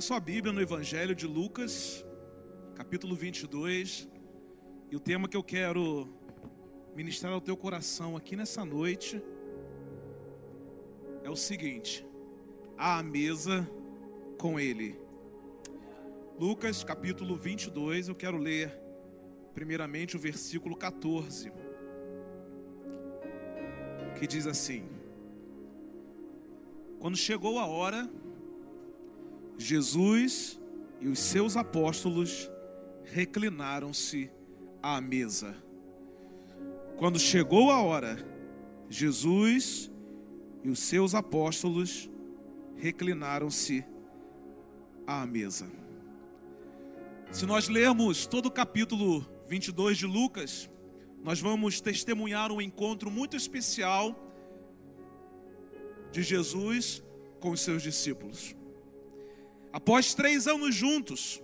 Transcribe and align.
Abra 0.00 0.06
sua 0.06 0.18
Bíblia 0.18 0.50
no 0.50 0.62
Evangelho 0.62 1.14
de 1.14 1.26
Lucas, 1.26 2.02
capítulo 2.74 3.14
22. 3.14 4.08
E 4.90 4.96
o 4.96 4.98
tema 4.98 5.28
que 5.28 5.36
eu 5.36 5.42
quero 5.42 6.08
ministrar 6.96 7.34
ao 7.34 7.40
teu 7.40 7.54
coração 7.54 8.16
aqui 8.16 8.34
nessa 8.34 8.64
noite 8.64 9.22
é 11.22 11.28
o 11.28 11.36
seguinte: 11.36 12.02
à 12.78 13.02
mesa 13.02 13.70
com 14.38 14.58
Ele. 14.58 14.98
Lucas, 16.38 16.82
capítulo 16.82 17.36
22, 17.36 18.08
eu 18.08 18.14
quero 18.14 18.38
ler 18.38 18.72
primeiramente 19.52 20.16
o 20.16 20.18
versículo 20.18 20.76
14, 20.76 21.52
que 24.18 24.26
diz 24.26 24.46
assim: 24.46 24.88
Quando 26.98 27.18
chegou 27.18 27.58
a 27.58 27.66
hora, 27.66 28.10
Jesus 29.60 30.58
e 31.02 31.06
os 31.06 31.18
seus 31.18 31.54
apóstolos 31.54 32.50
reclinaram-se 33.04 34.30
à 34.82 35.02
mesa. 35.02 35.54
Quando 36.96 37.18
chegou 37.18 37.70
a 37.70 37.82
hora, 37.82 38.16
Jesus 38.88 39.90
e 40.64 40.70
os 40.70 40.78
seus 40.78 41.14
apóstolos 41.14 42.08
reclinaram-se 42.74 43.84
à 45.06 45.26
mesa. 45.26 45.70
Se 47.30 47.44
nós 47.44 47.68
lermos 47.68 48.26
todo 48.26 48.46
o 48.46 48.50
capítulo 48.50 49.26
22 49.46 49.98
de 49.98 50.06
Lucas, 50.06 50.70
nós 51.22 51.38
vamos 51.38 51.82
testemunhar 51.82 52.50
um 52.50 52.62
encontro 52.62 53.10
muito 53.10 53.36
especial 53.36 54.18
de 56.10 56.22
Jesus 56.22 57.02
com 57.40 57.50
os 57.50 57.60
seus 57.60 57.82
discípulos. 57.82 58.58
Após 59.72 60.14
três 60.14 60.46
anos 60.46 60.74
juntos, 60.74 61.42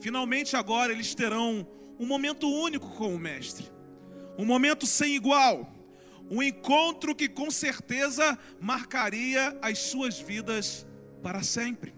finalmente 0.00 0.56
agora 0.56 0.92
eles 0.92 1.14
terão 1.14 1.66
um 1.98 2.06
momento 2.06 2.48
único 2.48 2.88
com 2.90 3.14
o 3.14 3.18
Mestre, 3.18 3.70
um 4.36 4.44
momento 4.44 4.86
sem 4.86 5.14
igual, 5.14 5.72
um 6.30 6.42
encontro 6.42 7.14
que 7.14 7.28
com 7.28 7.50
certeza 7.50 8.36
marcaria 8.60 9.56
as 9.62 9.78
suas 9.78 10.18
vidas 10.18 10.86
para 11.22 11.42
sempre. 11.42 11.94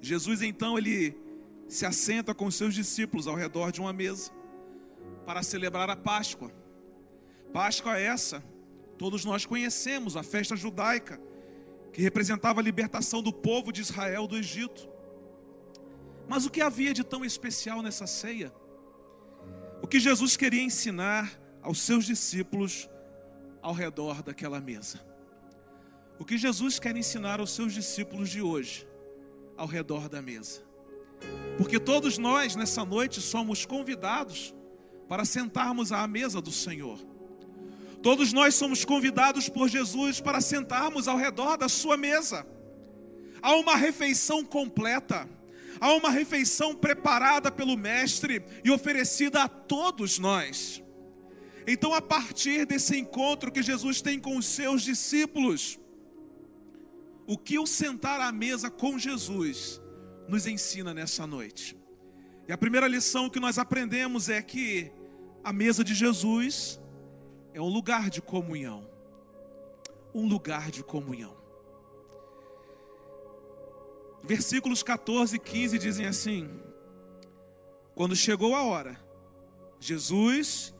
Jesus 0.00 0.42
então 0.42 0.76
ele 0.76 1.16
se 1.68 1.86
assenta 1.86 2.34
com 2.34 2.50
seus 2.50 2.74
discípulos 2.74 3.26
ao 3.26 3.34
redor 3.36 3.70
de 3.70 3.80
uma 3.80 3.92
mesa 3.92 4.32
para 5.24 5.42
celebrar 5.42 5.88
a 5.88 5.96
Páscoa. 5.96 6.52
Páscoa 7.52 7.96
é 7.96 8.06
essa, 8.06 8.44
todos 8.98 9.24
nós 9.24 9.46
conhecemos, 9.46 10.16
a 10.16 10.24
festa 10.24 10.56
judaica 10.56 11.20
que 11.94 12.02
representava 12.02 12.60
a 12.60 12.62
libertação 12.62 13.22
do 13.22 13.32
povo 13.32 13.72
de 13.72 13.80
Israel 13.80 14.26
do 14.26 14.36
Egito. 14.36 14.88
Mas 16.26 16.44
o 16.44 16.50
que 16.50 16.60
havia 16.60 16.92
de 16.92 17.04
tão 17.04 17.24
especial 17.24 17.82
nessa 17.82 18.04
ceia? 18.04 18.52
O 19.80 19.86
que 19.86 20.00
Jesus 20.00 20.36
queria 20.36 20.60
ensinar 20.60 21.40
aos 21.62 21.80
seus 21.80 22.04
discípulos 22.04 22.90
ao 23.62 23.72
redor 23.72 24.24
daquela 24.24 24.60
mesa? 24.60 24.98
O 26.18 26.24
que 26.24 26.36
Jesus 26.36 26.80
quer 26.80 26.96
ensinar 26.96 27.38
aos 27.38 27.52
seus 27.52 27.72
discípulos 27.72 28.28
de 28.28 28.42
hoje 28.42 28.88
ao 29.56 29.68
redor 29.68 30.08
da 30.08 30.20
mesa? 30.20 30.62
Porque 31.56 31.78
todos 31.78 32.18
nós 32.18 32.56
nessa 32.56 32.84
noite 32.84 33.20
somos 33.20 33.64
convidados 33.64 34.52
para 35.08 35.24
sentarmos 35.24 35.92
à 35.92 36.04
mesa 36.08 36.40
do 36.40 36.50
Senhor. 36.50 36.98
Todos 38.04 38.34
nós 38.34 38.54
somos 38.54 38.84
convidados 38.84 39.48
por 39.48 39.66
Jesus 39.66 40.20
para 40.20 40.38
sentarmos 40.42 41.08
ao 41.08 41.16
redor 41.16 41.56
da 41.56 41.70
sua 41.70 41.96
mesa. 41.96 42.46
Há 43.40 43.56
uma 43.56 43.76
refeição 43.76 44.44
completa, 44.44 45.26
há 45.80 45.90
uma 45.94 46.10
refeição 46.10 46.74
preparada 46.74 47.50
pelo 47.50 47.78
Mestre 47.78 48.44
e 48.62 48.70
oferecida 48.70 49.44
a 49.44 49.48
todos 49.48 50.18
nós. 50.18 50.82
Então, 51.66 51.94
a 51.94 52.02
partir 52.02 52.66
desse 52.66 52.94
encontro 52.94 53.50
que 53.50 53.62
Jesus 53.62 54.02
tem 54.02 54.20
com 54.20 54.36
os 54.36 54.44
seus 54.44 54.82
discípulos, 54.82 55.80
o 57.26 57.38
que 57.38 57.58
o 57.58 57.66
sentar 57.66 58.20
à 58.20 58.30
mesa 58.30 58.68
com 58.68 58.98
Jesus 58.98 59.80
nos 60.28 60.46
ensina 60.46 60.92
nessa 60.92 61.26
noite? 61.26 61.74
E 62.46 62.52
a 62.52 62.58
primeira 62.58 62.86
lição 62.86 63.30
que 63.30 63.40
nós 63.40 63.58
aprendemos 63.58 64.28
é 64.28 64.42
que 64.42 64.92
a 65.42 65.54
mesa 65.54 65.82
de 65.82 65.94
Jesus 65.94 66.78
é 67.54 67.60
um 67.60 67.68
lugar 67.68 68.10
de 68.10 68.20
comunhão. 68.20 68.86
Um 70.12 70.28
lugar 70.28 70.70
de 70.72 70.82
comunhão. 70.82 71.36
Versículos 74.24 74.82
14 74.82 75.36
e 75.36 75.38
15 75.38 75.78
dizem 75.78 76.06
assim: 76.06 76.50
Quando 77.94 78.16
chegou 78.16 78.56
a 78.56 78.64
hora, 78.64 79.00
Jesus 79.78 80.74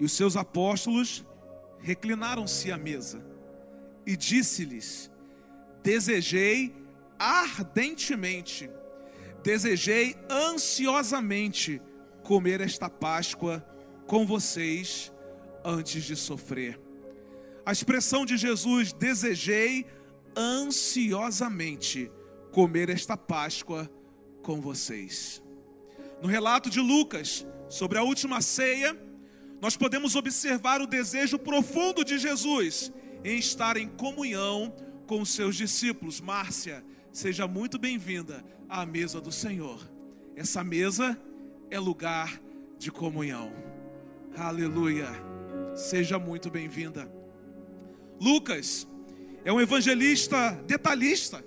e 0.00 0.04
os 0.04 0.12
seus 0.12 0.36
apóstolos 0.36 1.24
reclinaram-se 1.78 2.72
à 2.72 2.78
mesa 2.78 3.22
e 4.06 4.16
disse-lhes: 4.16 5.10
Desejei 5.82 6.74
ardentemente, 7.18 8.70
desejei 9.42 10.16
ansiosamente 10.30 11.82
comer 12.22 12.62
esta 12.62 12.88
Páscoa 12.88 13.60
com 14.06 14.26
vocês 14.26 15.12
antes 15.64 16.04
de 16.04 16.14
sofrer. 16.14 16.78
A 17.64 17.72
expressão 17.72 18.26
de 18.26 18.36
Jesus, 18.36 18.92
desejei 18.92 19.86
ansiosamente 20.36 22.10
comer 22.52 22.90
esta 22.90 23.16
Páscoa 23.16 23.90
com 24.42 24.60
vocês. 24.60 25.42
No 26.20 26.28
relato 26.28 26.68
de 26.68 26.80
Lucas 26.80 27.46
sobre 27.68 27.98
a 27.98 28.02
última 28.02 28.42
ceia, 28.42 28.96
nós 29.60 29.76
podemos 29.76 30.14
observar 30.14 30.82
o 30.82 30.86
desejo 30.86 31.38
profundo 31.38 32.04
de 32.04 32.18
Jesus 32.18 32.92
em 33.24 33.38
estar 33.38 33.76
em 33.76 33.88
comunhão 33.88 34.74
com 35.06 35.22
os 35.22 35.30
seus 35.30 35.56
discípulos. 35.56 36.20
Márcia, 36.20 36.84
seja 37.10 37.48
muito 37.48 37.78
bem-vinda 37.78 38.44
à 38.68 38.84
mesa 38.84 39.20
do 39.20 39.32
Senhor. 39.32 39.80
Essa 40.36 40.62
mesa 40.62 41.18
é 41.70 41.78
lugar 41.78 42.40
de 42.78 42.90
comunhão. 42.90 43.52
Aleluia. 44.36 45.33
Seja 45.74 46.20
muito 46.20 46.50
bem-vinda. 46.50 47.10
Lucas 48.20 48.86
é 49.44 49.52
um 49.52 49.60
evangelista 49.60 50.52
detalhista. 50.66 51.44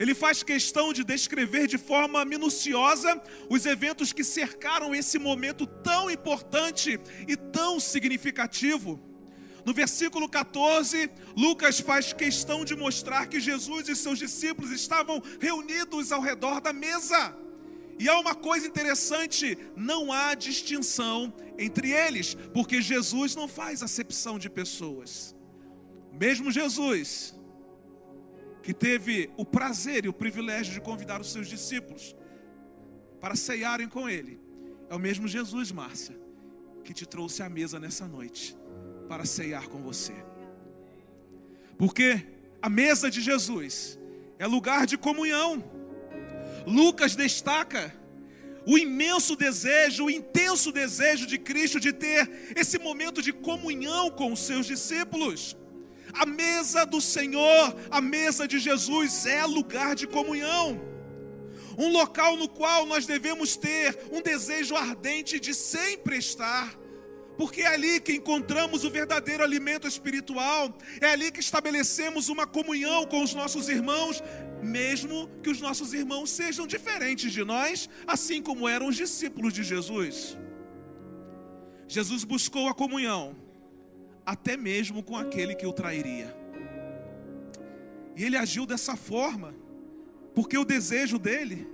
Ele 0.00 0.12
faz 0.12 0.42
questão 0.42 0.92
de 0.92 1.04
descrever 1.04 1.68
de 1.68 1.78
forma 1.78 2.24
minuciosa 2.24 3.20
os 3.48 3.64
eventos 3.64 4.12
que 4.12 4.24
cercaram 4.24 4.92
esse 4.92 5.20
momento 5.20 5.66
tão 5.66 6.10
importante 6.10 6.98
e 7.28 7.36
tão 7.36 7.78
significativo. 7.78 9.00
No 9.64 9.72
versículo 9.72 10.28
14, 10.28 11.08
Lucas 11.36 11.78
faz 11.78 12.12
questão 12.12 12.64
de 12.64 12.74
mostrar 12.74 13.26
que 13.26 13.38
Jesus 13.38 13.88
e 13.88 13.94
seus 13.94 14.18
discípulos 14.18 14.72
estavam 14.72 15.22
reunidos 15.40 16.10
ao 16.10 16.20
redor 16.20 16.60
da 16.60 16.72
mesa. 16.72 17.36
E 17.98 18.08
há 18.08 18.18
uma 18.18 18.34
coisa 18.34 18.66
interessante: 18.66 19.58
não 19.76 20.12
há 20.12 20.34
distinção 20.34 21.32
entre 21.58 21.90
eles, 21.90 22.34
porque 22.52 22.80
Jesus 22.80 23.34
não 23.34 23.48
faz 23.48 23.82
acepção 23.82 24.38
de 24.38 24.48
pessoas. 24.48 25.34
Mesmo 26.12 26.50
Jesus, 26.50 27.34
que 28.62 28.72
teve 28.72 29.30
o 29.36 29.44
prazer 29.44 30.04
e 30.04 30.08
o 30.08 30.12
privilégio 30.12 30.72
de 30.72 30.80
convidar 30.80 31.20
os 31.20 31.32
seus 31.32 31.48
discípulos 31.48 32.14
para 33.20 33.34
ceiarem 33.34 33.88
com 33.88 34.08
ele, 34.08 34.40
é 34.88 34.94
o 34.94 34.98
mesmo 34.98 35.26
Jesus, 35.26 35.72
Márcia, 35.72 36.18
que 36.84 36.94
te 36.94 37.04
trouxe 37.04 37.42
à 37.42 37.48
mesa 37.48 37.80
nessa 37.80 38.06
noite 38.06 38.56
para 39.08 39.24
ceiar 39.24 39.68
com 39.68 39.82
você. 39.82 40.14
Porque 41.76 42.26
a 42.60 42.68
mesa 42.68 43.10
de 43.10 43.20
Jesus 43.20 43.98
é 44.38 44.46
lugar 44.46 44.86
de 44.86 44.98
comunhão. 44.98 45.77
Lucas 46.68 47.16
destaca 47.16 47.94
o 48.66 48.76
imenso 48.76 49.34
desejo, 49.34 50.04
o 50.04 50.10
intenso 50.10 50.70
desejo 50.70 51.26
de 51.26 51.38
Cristo 51.38 51.80
de 51.80 51.92
ter 51.92 52.52
esse 52.54 52.78
momento 52.78 53.22
de 53.22 53.32
comunhão 53.32 54.10
com 54.10 54.32
os 54.32 54.40
seus 54.40 54.66
discípulos. 54.66 55.56
A 56.12 56.26
mesa 56.26 56.84
do 56.84 57.00
Senhor, 57.00 57.74
a 57.90 58.00
mesa 58.00 58.46
de 58.46 58.58
Jesus 58.58 59.24
é 59.24 59.44
lugar 59.46 59.94
de 59.94 60.06
comunhão. 60.06 60.80
Um 61.78 61.90
local 61.90 62.36
no 62.36 62.48
qual 62.48 62.84
nós 62.84 63.06
devemos 63.06 63.56
ter 63.56 63.98
um 64.12 64.20
desejo 64.20 64.74
ardente 64.74 65.40
de 65.40 65.54
sempre 65.54 66.18
estar 66.18 66.76
porque 67.38 67.62
é 67.62 67.68
ali 67.68 68.00
que 68.00 68.12
encontramos 68.12 68.82
o 68.84 68.90
verdadeiro 68.90 69.44
alimento 69.44 69.86
espiritual, 69.86 70.76
é 71.00 71.06
ali 71.06 71.30
que 71.30 71.38
estabelecemos 71.38 72.28
uma 72.28 72.44
comunhão 72.48 73.06
com 73.06 73.22
os 73.22 73.32
nossos 73.32 73.68
irmãos, 73.68 74.20
mesmo 74.60 75.28
que 75.40 75.48
os 75.48 75.60
nossos 75.60 75.94
irmãos 75.94 76.30
sejam 76.30 76.66
diferentes 76.66 77.32
de 77.32 77.44
nós, 77.44 77.88
assim 78.08 78.42
como 78.42 78.68
eram 78.68 78.88
os 78.88 78.96
discípulos 78.96 79.52
de 79.52 79.62
Jesus. 79.62 80.36
Jesus 81.86 82.24
buscou 82.24 82.68
a 82.68 82.74
comunhão, 82.74 83.36
até 84.26 84.56
mesmo 84.56 85.00
com 85.00 85.16
aquele 85.16 85.54
que 85.54 85.64
o 85.64 85.72
trairia. 85.72 86.36
E 88.16 88.24
ele 88.24 88.36
agiu 88.36 88.66
dessa 88.66 88.96
forma, 88.96 89.54
Porque 90.34 90.56
o 90.56 90.64
desejo 90.64 91.18
dele 91.18 91.66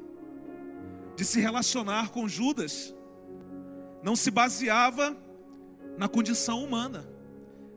de 1.17 1.23
se 1.23 1.39
relacionar 1.39 2.09
com 2.11 2.27
Judas 2.27 2.95
não 4.03 4.17
se 4.17 4.31
baseava 4.31 5.15
na 5.97 6.09
condição 6.09 6.63
humana, 6.65 7.09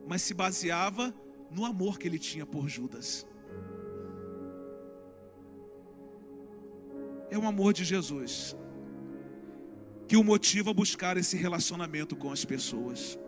mas 0.06 0.22
se 0.22 0.34
baseava 0.34 1.14
no 1.50 1.64
amor 1.64 1.98
que 1.98 2.06
ele 2.06 2.18
tinha 2.18 2.44
por 2.44 2.68
Judas. 2.68 3.26
É 7.30 7.38
o 7.38 7.46
amor 7.46 7.72
de 7.72 7.84
Jesus 7.84 8.56
que 10.08 10.16
o 10.16 10.24
motiva 10.24 10.70
a 10.70 10.74
buscar 10.74 11.18
esse 11.18 11.36
relacionamento 11.36 12.16
com 12.16 12.32
as 12.32 12.42
pessoas. 12.42 13.18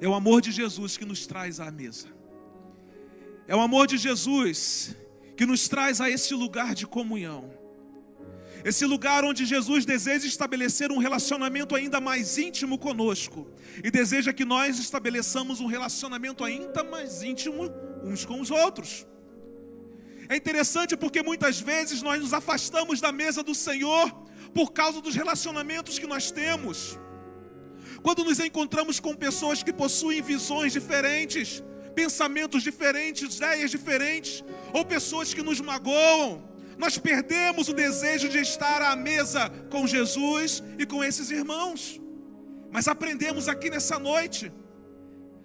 É 0.00 0.08
o 0.08 0.14
amor 0.14 0.42
de 0.42 0.50
Jesus 0.50 0.96
que 0.96 1.04
nos 1.04 1.28
traz 1.28 1.60
à 1.60 1.70
mesa. 1.70 2.08
É 3.46 3.54
o 3.54 3.60
amor 3.60 3.86
de 3.86 3.96
Jesus 3.96 4.96
que 5.36 5.46
nos 5.46 5.68
traz 5.68 6.00
a 6.00 6.10
esse 6.10 6.34
lugar 6.34 6.74
de 6.74 6.88
comunhão. 6.88 7.57
Esse 8.64 8.84
lugar 8.84 9.24
onde 9.24 9.44
Jesus 9.44 9.84
deseja 9.84 10.26
estabelecer 10.26 10.90
um 10.90 10.98
relacionamento 10.98 11.74
ainda 11.74 12.00
mais 12.00 12.38
íntimo 12.38 12.78
conosco 12.78 13.46
e 13.82 13.90
deseja 13.90 14.32
que 14.32 14.44
nós 14.44 14.78
estabeleçamos 14.78 15.60
um 15.60 15.66
relacionamento 15.66 16.44
ainda 16.44 16.82
mais 16.82 17.22
íntimo 17.22 17.70
uns 18.02 18.24
com 18.24 18.40
os 18.40 18.50
outros. 18.50 19.06
É 20.28 20.36
interessante 20.36 20.96
porque 20.96 21.22
muitas 21.22 21.60
vezes 21.60 22.02
nós 22.02 22.20
nos 22.20 22.34
afastamos 22.34 23.00
da 23.00 23.12
mesa 23.12 23.42
do 23.42 23.54
Senhor 23.54 24.10
por 24.52 24.72
causa 24.72 25.00
dos 25.00 25.14
relacionamentos 25.14 25.98
que 25.98 26.06
nós 26.06 26.30
temos. 26.30 26.98
Quando 28.02 28.24
nos 28.24 28.38
encontramos 28.38 29.00
com 29.00 29.14
pessoas 29.14 29.62
que 29.62 29.72
possuem 29.72 30.20
visões 30.20 30.72
diferentes, 30.72 31.62
pensamentos 31.94 32.62
diferentes, 32.62 33.36
ideias 33.36 33.70
diferentes, 33.70 34.44
ou 34.72 34.84
pessoas 34.84 35.32
que 35.32 35.42
nos 35.42 35.60
magoam, 35.60 36.47
nós 36.78 36.96
perdemos 36.96 37.68
o 37.68 37.74
desejo 37.74 38.28
de 38.28 38.38
estar 38.38 38.80
à 38.80 38.94
mesa 38.94 39.50
com 39.68 39.86
Jesus 39.86 40.62
e 40.78 40.86
com 40.86 41.02
esses 41.02 41.30
irmãos. 41.30 42.00
Mas 42.70 42.86
aprendemos 42.86 43.48
aqui 43.48 43.68
nessa 43.68 43.98
noite, 43.98 44.52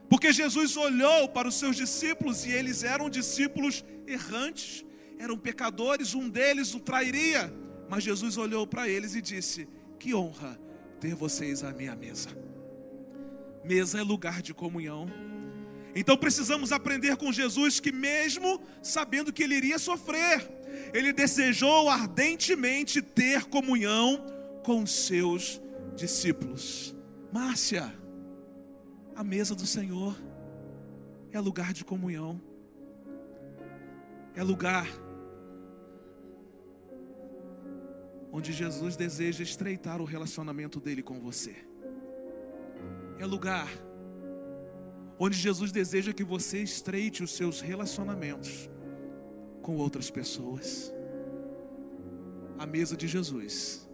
porque 0.08 0.32
Jesus 0.32 0.78
olhou 0.78 1.28
para 1.30 1.48
os 1.48 1.56
seus 1.56 1.76
discípulos 1.76 2.46
e 2.46 2.52
eles 2.52 2.84
eram 2.84 3.10
discípulos 3.10 3.84
errantes, 4.06 4.86
eram 5.18 5.36
pecadores, 5.36 6.14
um 6.14 6.30
deles 6.30 6.76
o 6.76 6.80
trairia. 6.80 7.52
Mas 7.90 8.04
Jesus 8.04 8.38
olhou 8.38 8.68
para 8.68 8.88
eles 8.88 9.16
e 9.16 9.22
disse: 9.22 9.68
Que 10.00 10.14
honra 10.14 10.60
ter 11.00 11.16
vocês 11.16 11.64
à 11.64 11.72
minha 11.72 11.96
mesa. 11.96 12.30
Mesa 13.64 14.00
é 14.00 14.04
lugar 14.04 14.42
de 14.42 14.54
comunhão. 14.54 15.08
Então 15.96 16.18
precisamos 16.18 16.72
aprender 16.72 17.16
com 17.18 17.32
Jesus 17.32 17.80
que, 17.80 17.92
mesmo 17.92 18.62
sabendo 18.82 19.32
que 19.32 19.44
ele 19.44 19.56
iria 19.56 19.78
sofrer, 19.78 20.50
ele 20.94 21.14
desejou 21.14 21.90
ardentemente 21.90 23.02
ter 23.02 23.46
comunhão 23.46 24.26
com 24.64 24.86
seus 24.86 25.62
discípulos. 25.96 26.96
Márcia, 27.32 27.94
a 29.16 29.24
mesa 29.24 29.56
do 29.56 29.66
Senhor 29.66 30.16
é 31.32 31.40
lugar 31.40 31.74
de 31.74 31.84
comunhão, 31.84 32.42
é 34.36 34.44
lugar 34.44 34.88
onde 38.32 38.52
Jesus 38.52 38.96
deseja 38.96 39.44
estreitar 39.44 40.02
o 40.02 40.06
relacionamento 40.06 40.80
dele 40.80 41.04
com 41.04 41.20
você. 41.20 41.56
É 43.20 43.26
lugar 43.26 43.68
onde 45.20 45.38
Jesus 45.38 45.72
deseja 45.72 46.12
que 46.12 46.24
você 46.24 46.64
estreite 46.64 47.24
os 47.24 47.32
seus 47.32 47.62
relacionamentos 47.62 48.70
com 49.64 49.78
outras 49.78 50.12
pessoas. 50.12 50.94
A 52.60 52.66
mesa 52.68 52.96
de 52.96 53.08
Jesus 53.08 53.90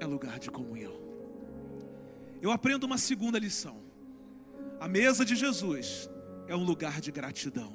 é 0.00 0.06
lugar 0.06 0.38
de 0.40 0.50
comunhão. 0.50 0.96
Eu 2.40 2.50
aprendo 2.50 2.84
uma 2.84 2.98
segunda 2.98 3.38
lição. 3.38 3.76
A 4.80 4.88
mesa 4.88 5.24
de 5.24 5.36
Jesus 5.36 6.10
é 6.48 6.56
um 6.56 6.64
lugar 6.64 7.00
de 7.00 7.12
gratidão. 7.12 7.72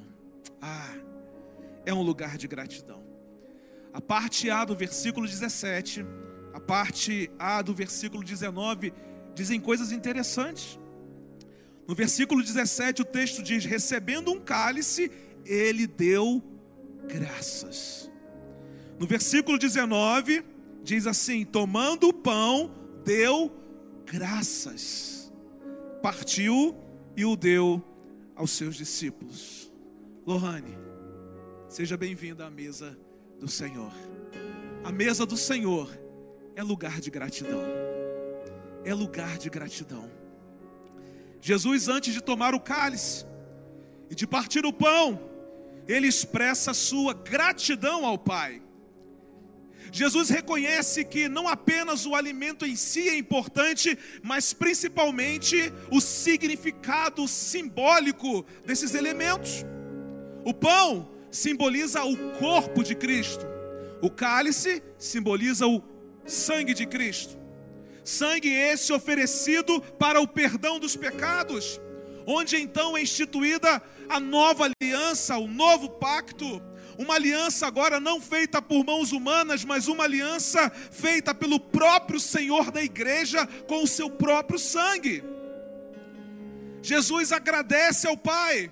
Ah, 0.60 0.95
é 1.86 1.94
um 1.94 2.01
lugar 2.01 2.38
de 2.38 2.48
gratidão. 2.48 3.04
A 3.94 4.01
parte 4.01 4.50
A 4.50 4.65
do 4.65 4.75
versículo 4.75 5.27
17, 5.27 6.06
a 6.54 6.60
parte 6.60 7.30
A 7.38 7.62
do 7.62 7.74
versículo 7.74 8.24
19 8.24 8.92
dizem 9.36 9.60
coisas 9.60 9.92
interessantes. 9.92 10.80
No 11.88 11.94
versículo 11.94 12.42
17 12.42 13.01
o 13.01 13.06
texto 13.06 13.44
diz: 13.44 13.65
Recebendo 13.65 14.31
um 14.31 14.39
cálice, 14.39 15.12
ele 15.45 15.86
deu 15.86 16.42
graças. 17.07 18.11
No 19.00 19.07
versículo 19.07 19.57
19 19.57 20.44
diz 20.83 21.07
assim: 21.07 21.45
Tomando 21.45 22.09
o 22.09 22.13
pão, 22.13 22.71
deu 23.03 23.51
graças, 24.05 25.31
partiu 26.01 26.75
e 27.15 27.25
o 27.25 27.35
deu 27.35 27.83
aos 28.35 28.51
seus 28.51 28.75
discípulos. 28.75 29.71
Lohane, 30.25 30.77
seja 31.67 31.97
bem-vinda 31.97 32.45
à 32.45 32.50
mesa 32.50 32.97
do 33.39 33.47
Senhor. 33.47 33.91
A 34.83 34.91
mesa 34.91 35.25
do 35.25 35.38
Senhor 35.38 35.89
é 36.55 36.63
lugar 36.63 37.00
de 37.00 37.09
gratidão. 37.09 37.61
É 38.85 38.94
lugar 38.94 39.38
de 39.38 39.50
gratidão. 39.50 40.09
Jesus, 41.41 41.88
antes 41.88 42.13
de 42.13 42.21
tomar 42.21 42.53
o 42.53 42.59
cálice 42.59 43.25
e 44.09 44.15
de 44.15 44.25
partir 44.25 44.65
o 44.65 44.71
pão, 44.71 45.19
ele 45.88 46.07
expressa 46.07 46.74
sua 46.74 47.13
gratidão 47.13 48.06
ao 48.06 48.18
Pai. 48.18 48.62
Jesus 49.91 50.30
reconhece 50.30 51.06
que 51.06 51.30
não 51.30 51.47
apenas 51.47 52.06
o 52.06 52.15
alimento 52.15 52.65
em 52.65 52.75
si 52.75 53.09
é 53.09 53.15
importante, 53.15 53.95
mas 54.24 54.51
principalmente 54.51 55.71
o 55.91 56.01
significado 56.01 57.27
simbólico 57.27 58.44
desses 58.65 58.95
elementos. 58.95 59.63
O 60.44 60.51
pão 60.51 61.12
simboliza 61.30 62.03
o 62.03 62.18
corpo 62.39 62.83
de 62.83 62.95
Cristo. 62.95 63.45
O 64.01 64.09
cálice 64.09 64.81
simboliza 64.97 65.68
o 65.68 65.83
sangue 66.25 66.74
de 66.74 66.88
Cristo. 66.88 67.38
Sangue 68.03 68.50
esse 68.50 68.91
oferecido 68.91 69.79
para 70.00 70.19
o 70.19 70.27
perdão 70.27 70.79
dos 70.79 70.95
pecados, 70.95 71.79
onde 72.25 72.57
então 72.57 72.97
é 72.97 73.01
instituída 73.01 73.81
a 74.15 74.20
nova 74.20 74.72
aliança, 74.82 75.38
o 75.38 75.48
novo 75.48 75.89
pacto, 75.89 76.62
uma 76.98 77.15
aliança 77.15 77.65
agora 77.65 78.00
não 78.00 78.22
feita 78.22 78.62
por 78.62 78.86
mãos 78.86 79.12
humanas, 79.12 79.65
mas 79.65 79.88
uma 79.88 80.03
aliança 80.03 80.70
feita 80.70 81.34
pelo 81.34 81.60
próprio 81.60 82.20
Senhor 82.20 82.72
da 82.72 82.84
igreja 82.84 83.48
com 83.67 83.84
o 83.84 83.88
seu 83.88 84.10
próprio 84.10 84.60
sangue. 84.60 85.24
Jesus 86.82 87.32
agradece 87.32 88.08
ao 88.08 88.15
Pai 88.15 88.72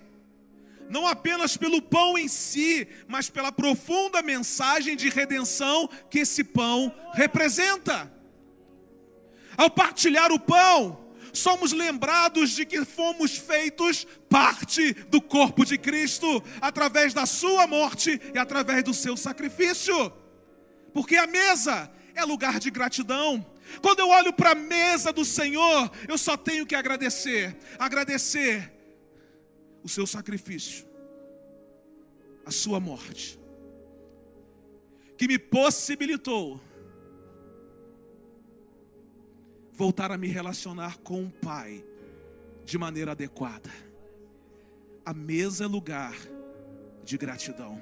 não 0.92 1.08
apenas 1.08 1.56
pelo 1.56 1.82
pão 1.82 2.18
em 2.18 2.28
si, 2.28 2.86
mas 3.08 3.30
pela 3.30 3.50
profunda 3.50 4.22
mensagem 4.22 4.94
de 4.98 5.08
redenção 5.08 5.90
que 6.10 6.20
esse 6.20 6.44
pão 6.44 6.94
representa. 7.14 8.12
Ao 9.56 9.70
partilhar 9.70 10.34
o 10.34 10.40
pão, 10.40 11.01
somos 11.34 11.72
lembrados 11.72 12.52
de 12.52 12.66
que 12.66 12.84
fomos 12.86 13.38
feitos 13.38 14.06
parte 14.30 14.94
do 15.10 15.22
corpo 15.22 15.66
de 15.66 15.78
Cristo 15.78 16.44
através 16.60 17.14
da 17.14 17.26
sua 17.26 17.68
morte 17.68 18.20
e 18.34 18.38
através 18.38 18.84
do 18.84 18.94
seu 18.94 19.16
sacrifício. 19.16 20.12
Porque 20.94 21.16
a 21.16 21.28
mesa 21.28 21.92
é 22.16 22.24
lugar 22.24 22.60
de 22.60 22.70
gratidão. 22.70 23.46
Quando 23.82 24.00
eu 24.00 24.10
olho 24.10 24.34
para 24.34 24.52
a 24.52 24.56
mesa 24.56 25.14
do 25.14 25.24
Senhor, 25.24 25.92
eu 26.08 26.18
só 26.18 26.36
tenho 26.36 26.66
que 26.66 26.76
agradecer. 26.76 27.56
Agradecer 27.80 28.72
o 29.84 29.90
seu 29.90 30.06
sacrifício, 30.06 30.86
a 32.46 32.52
sua 32.52 32.80
morte, 32.80 33.40
que 35.18 35.28
me 35.28 35.40
possibilitou 35.40 36.62
voltar 39.82 40.12
a 40.12 40.18
me 40.18 40.28
relacionar 40.28 41.00
com 41.00 41.24
o 41.24 41.32
Pai 41.32 41.84
de 42.64 42.78
maneira 42.78 43.14
adequada. 43.14 43.72
A 45.04 45.12
mesa 45.12 45.64
é 45.64 45.68
lugar 45.68 46.16
de 47.04 47.18
gratidão. 47.18 47.82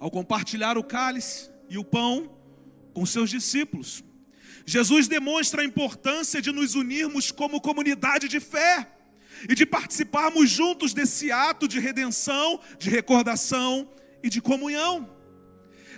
Ao 0.00 0.10
compartilhar 0.10 0.76
o 0.76 0.82
cálice 0.82 1.48
e 1.68 1.78
o 1.78 1.84
pão 1.84 2.36
com 2.92 3.06
seus 3.06 3.30
discípulos, 3.30 4.02
Jesus 4.66 5.06
demonstra 5.06 5.62
a 5.62 5.64
importância 5.64 6.42
de 6.42 6.50
nos 6.50 6.74
unirmos 6.74 7.30
como 7.30 7.60
comunidade 7.60 8.26
de 8.26 8.40
fé 8.40 8.90
e 9.48 9.54
de 9.54 9.64
participarmos 9.64 10.50
juntos 10.50 10.92
desse 10.92 11.30
ato 11.30 11.68
de 11.68 11.78
redenção, 11.78 12.58
de 12.76 12.90
recordação 12.90 13.88
e 14.20 14.28
de 14.28 14.42
comunhão. 14.42 15.15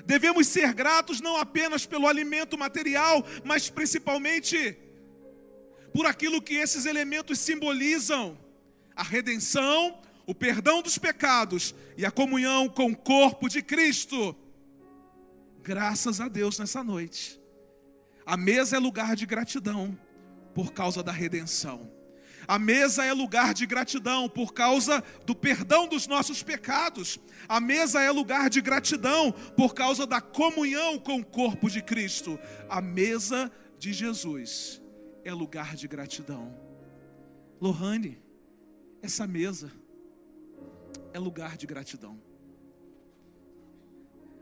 Devemos 0.08 0.46
ser 0.46 0.72
gratos 0.72 1.20
não 1.20 1.36
apenas 1.36 1.84
pelo 1.84 2.08
alimento 2.08 2.56
material, 2.56 3.22
mas 3.44 3.68
principalmente 3.68 4.74
por 5.92 6.06
aquilo 6.06 6.40
que 6.40 6.54
esses 6.54 6.86
elementos 6.86 7.38
simbolizam: 7.38 8.38
a 8.96 9.02
redenção, 9.02 10.00
o 10.26 10.34
perdão 10.34 10.80
dos 10.80 10.96
pecados 10.96 11.74
e 11.94 12.06
a 12.06 12.10
comunhão 12.10 12.70
com 12.70 12.90
o 12.90 12.96
corpo 12.96 13.50
de 13.50 13.60
Cristo. 13.60 14.34
Graças 15.60 16.22
a 16.22 16.28
Deus 16.28 16.58
nessa 16.58 16.82
noite. 16.82 17.38
A 18.24 18.34
mesa 18.34 18.76
é 18.76 18.78
lugar 18.78 19.14
de 19.14 19.26
gratidão 19.26 19.98
por 20.54 20.72
causa 20.72 21.02
da 21.02 21.12
redenção. 21.12 21.98
A 22.49 22.59
mesa 22.59 23.05
é 23.05 23.12
lugar 23.12 23.52
de 23.52 23.67
gratidão 23.67 24.26
por 24.26 24.55
causa 24.55 25.05
do 25.26 25.35
perdão 25.35 25.87
dos 25.87 26.07
nossos 26.07 26.43
pecados. 26.43 27.21
A 27.47 27.61
mesa 27.61 28.00
é 28.00 28.11
lugar 28.11 28.49
de 28.49 28.62
gratidão 28.62 29.31
por 29.55 29.75
causa 29.75 30.07
da 30.07 30.19
comunhão 30.19 30.99
com 30.99 31.21
o 31.21 31.25
corpo 31.25 31.69
de 31.69 31.83
Cristo. 31.83 32.40
A 32.67 32.81
mesa 32.81 33.52
de 33.78 33.93
Jesus 33.93 34.81
é 35.23 35.35
lugar 35.35 35.76
de 35.76 35.87
gratidão. 35.87 36.59
Lohane, 37.61 38.19
essa 39.02 39.26
mesa 39.26 39.71
é 41.12 41.19
lugar 41.19 41.55
de 41.59 41.67
gratidão. 41.67 42.19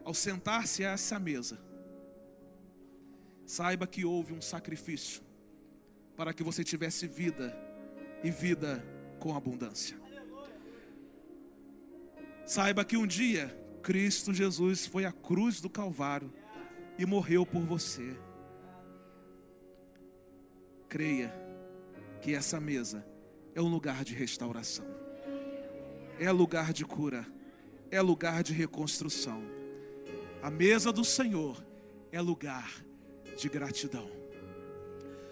Ao 0.05 0.15
sentar-se 0.15 0.85
a 0.85 0.93
essa 0.93 1.19
mesa, 1.19 1.59
saiba 3.45 3.85
que 3.85 4.05
houve 4.05 4.33
um 4.33 4.41
sacrifício 4.41 5.21
para 6.17 6.33
que 6.33 6.45
você 6.45 6.63
tivesse 6.63 7.09
vida 7.09 7.66
e 8.23 8.31
vida 8.31 8.85
com 9.19 9.37
abundância. 9.37 9.97
Saiba 12.45 12.85
que 12.85 12.97
um 12.97 13.07
dia 13.07 13.49
Cristo 13.83 14.33
Jesus 14.33 14.87
foi 14.87 15.05
à 15.05 15.13
cruz 15.13 15.61
do 15.61 15.71
Calvário 15.71 16.33
e 16.99 17.07
morreu 17.07 17.45
por 17.45 17.63
você. 17.63 18.17
Creia 20.89 21.35
que 22.21 22.35
essa 22.35 22.61
mesa 22.61 23.05
é 23.55 23.61
um 23.61 23.69
lugar 23.69 24.05
de 24.05 24.15
restauração, 24.15 24.87
é 26.21 26.31
lugar 26.31 26.73
de 26.73 26.85
cura, 26.85 27.27
é 27.91 28.01
lugar 28.01 28.43
de 28.43 28.53
reconstrução. 28.53 29.43
A 30.43 30.51
mesa 30.51 30.93
do 30.93 31.05
Senhor 31.05 31.65
é 32.13 32.21
lugar 32.21 32.71
de 33.37 33.49
gratidão. 33.49 34.09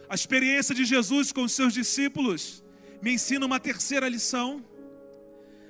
A 0.08 0.14
experiência 0.14 0.74
de 0.74 0.84
Jesus 0.84 1.30
com 1.32 1.42
os 1.42 1.52
seus 1.52 1.72
discípulos 1.72 2.63
me 3.04 3.12
ensina 3.12 3.44
uma 3.44 3.60
terceira 3.60 4.08
lição. 4.08 4.64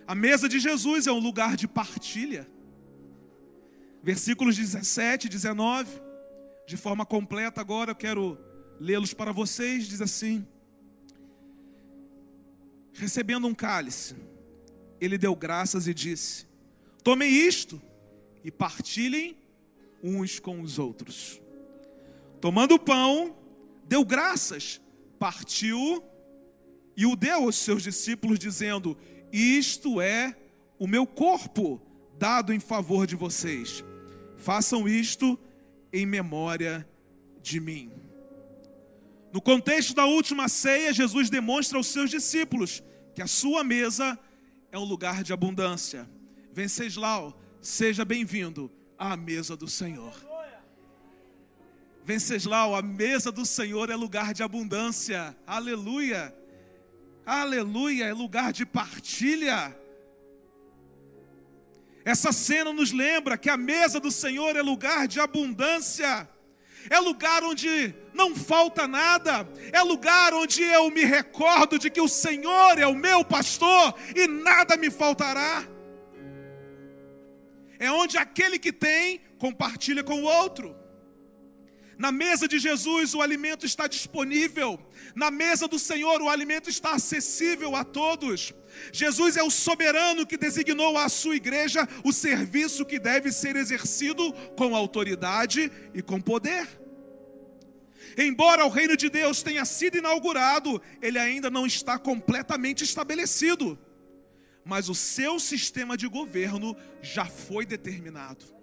A 0.07 0.15
mesa 0.15 0.49
de 0.49 0.61
Jesus 0.61 1.09
é 1.09 1.13
um 1.13 1.19
lugar 1.19 1.57
de 1.57 1.67
partilha. 1.67 2.49
Versículos 4.05 4.57
17 4.57 5.27
e 5.27 5.29
19, 5.29 6.01
de 6.65 6.77
forma 6.77 7.05
completa 7.05 7.61
agora, 7.61 7.91
eu 7.91 7.97
quero 7.97 8.39
lê-los 8.79 9.13
para 9.13 9.33
vocês. 9.33 9.89
Diz 9.89 10.01
assim: 10.01 10.47
Recebendo 12.93 13.49
um 13.49 13.55
cálice, 13.55 14.15
ele 15.01 15.19
deu 15.19 15.35
graças 15.35 15.89
e 15.89 15.93
disse: 15.93 16.47
Tomem 17.03 17.29
isto 17.33 17.83
e 18.45 18.51
partilhem 18.53 19.37
uns 20.01 20.39
com 20.39 20.61
os 20.61 20.79
outros. 20.79 21.43
Tomando 22.41 22.77
o 22.77 22.79
pão, 22.79 23.37
deu 23.89 24.05
graças, 24.05 24.81
partiu 25.19 26.01
e 26.97 27.07
o 27.07 27.17
deu 27.17 27.45
aos 27.45 27.57
seus 27.57 27.83
discípulos, 27.83 28.39
dizendo: 28.39 28.97
Isto 29.33 30.01
é 30.01 30.37
o 30.79 30.87
meu 30.87 31.07
corpo 31.07 31.81
dado 32.19 32.53
em 32.53 32.61
favor 32.61 33.07
de 33.07 33.17
vocês. 33.17 33.85
Façam 34.37 34.89
isto 34.89 35.39
em 35.93 36.07
memória 36.07 36.89
de 37.43 37.61
mim. 37.61 37.91
No 39.33 39.41
contexto 39.41 39.95
da 39.95 40.07
última 40.07 40.49
ceia, 40.49 40.93
Jesus 40.93 41.29
demonstra 41.29 41.77
aos 41.77 41.89
seus 41.89 42.11
discípulos 42.11 42.83
que 43.15 43.23
a 43.23 43.27
sua 43.27 43.65
mesa 43.65 44.19
é 44.71 44.79
um 44.79 44.85
lugar 44.85 45.25
de 45.25 45.33
abundância. 45.33 46.09
Venceslau, 46.53 47.41
seja 47.61 48.05
bem-vindo 48.05 48.71
à 48.97 49.17
mesa 49.17 49.57
do 49.57 49.69
Senhor. 49.69 50.15
Venceslau, 52.05 52.75
a 52.77 52.83
mesa 52.83 53.33
do 53.33 53.47
Senhor 53.47 53.91
é 53.91 53.97
lugar 53.97 54.35
de 54.35 54.43
abundância. 54.43 55.37
Aleluia. 55.47 56.35
Aleluia, 57.27 58.05
é 58.05 58.13
lugar 58.13 58.53
de 58.53 58.67
partilha. 58.67 59.75
Essa 62.05 62.33
cena 62.33 62.71
nos 62.71 62.93
lembra 62.93 63.39
que 63.39 63.49
a 63.49 63.57
mesa 63.57 63.99
do 63.99 64.11
Senhor 64.11 64.55
é 64.57 64.61
lugar 64.61 65.09
de 65.09 65.19
abundância, 65.19 66.29
é 66.91 66.99
lugar 67.01 67.43
onde 67.43 67.95
não 68.13 68.37
falta 68.37 68.87
nada, 68.87 69.49
é 69.73 69.81
lugar 69.83 70.35
onde 70.35 70.63
eu 70.63 70.91
me 70.91 71.03
recordo 71.03 71.79
de 71.79 71.89
que 71.89 72.01
o 72.01 72.09
Senhor 72.09 72.79
é 72.79 72.87
o 72.87 72.95
meu 72.95 73.25
pastor 73.25 73.95
e 74.15 74.27
nada 74.27 74.77
me 74.77 74.91
faltará. 74.91 75.67
É 77.79 77.91
onde 77.91 78.19
aquele 78.19 78.59
que 78.59 78.73
tem 78.73 79.23
compartilha 79.39 80.05
com 80.05 80.21
o 80.21 80.25
outro. 80.25 80.84
Na 81.99 82.11
mesa 82.11 82.49
de 82.49 82.59
Jesus 82.59 83.15
o 83.15 83.23
alimento 83.23 83.65
está 83.65 83.87
disponível. 83.87 84.79
Na 85.15 85.31
mesa 85.31 85.69
do 85.69 85.79
Senhor 85.79 86.21
o 86.21 86.29
alimento 86.29 86.69
está 86.69 86.93
acessível 86.93 87.77
a 87.77 87.85
todos. 87.85 88.53
Jesus 88.93 89.37
é 89.37 89.43
o 89.43 89.51
soberano 89.51 90.27
que 90.27 90.37
designou 90.37 90.99
à 90.99 91.09
sua 91.09 91.37
igreja 91.37 91.89
o 92.05 92.13
serviço 92.13 92.85
que 92.85 92.99
deve 92.99 93.31
ser 93.31 93.57
exercido 93.57 94.33
com 94.57 94.75
autoridade 94.75 95.71
e 95.93 96.03
com 96.03 96.21
poder. 96.21 96.67
Embora 98.17 98.65
o 98.65 98.71
reino 98.71 98.97
de 98.97 99.09
Deus 99.09 99.43
tenha 99.43 99.65
sido 99.65 99.99
inaugurado, 99.99 100.81
ele 101.03 101.19
ainda 101.19 101.51
não 101.51 101.67
está 101.67 101.99
completamente 101.99 102.85
estabelecido. 102.85 103.79
Mas 104.65 104.89
o 104.89 104.95
seu 104.95 105.39
sistema 105.39 105.97
de 105.97 106.09
governo 106.09 106.77
já 107.03 107.27
foi 107.27 107.67
determinado 107.67 108.55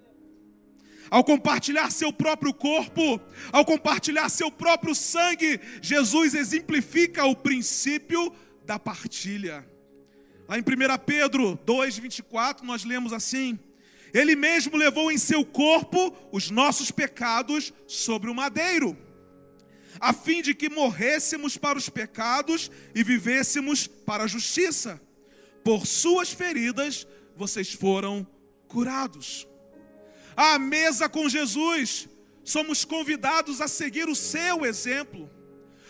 ao 1.11 1.25
compartilhar 1.25 1.91
seu 1.91 2.13
próprio 2.13 2.53
corpo, 2.53 3.19
ao 3.51 3.65
compartilhar 3.65 4.29
seu 4.29 4.49
próprio 4.49 4.95
sangue, 4.95 5.59
Jesus 5.81 6.33
exemplifica 6.33 7.25
o 7.25 7.35
princípio 7.35 8.33
da 8.65 8.79
partilha. 8.79 9.69
Lá 10.47 10.57
em 10.57 10.61
1 10.61 10.63
Pedro 11.05 11.57
2,24, 11.67 12.61
nós 12.61 12.85
lemos 12.85 13.11
assim: 13.11 13.59
Ele 14.13 14.37
mesmo 14.37 14.77
levou 14.77 15.11
em 15.11 15.17
seu 15.17 15.43
corpo 15.43 16.15
os 16.31 16.49
nossos 16.49 16.91
pecados 16.91 17.73
sobre 17.85 18.29
o 18.29 18.35
madeiro, 18.35 18.97
a 19.99 20.13
fim 20.13 20.41
de 20.41 20.55
que 20.55 20.69
morrêssemos 20.69 21.57
para 21.57 21.77
os 21.77 21.89
pecados 21.89 22.71
e 22.95 23.03
vivêssemos 23.03 23.85
para 23.85 24.23
a 24.23 24.27
justiça. 24.27 25.01
Por 25.61 25.85
suas 25.85 26.31
feridas 26.31 27.05
vocês 27.35 27.73
foram 27.73 28.25
curados 28.69 29.50
à 30.35 30.57
mesa 30.57 31.07
com 31.09 31.27
Jesus, 31.27 32.07
somos 32.43 32.83
convidados 32.85 33.61
a 33.61 33.67
seguir 33.67 34.07
o 34.07 34.15
seu 34.15 34.65
exemplo, 34.65 35.29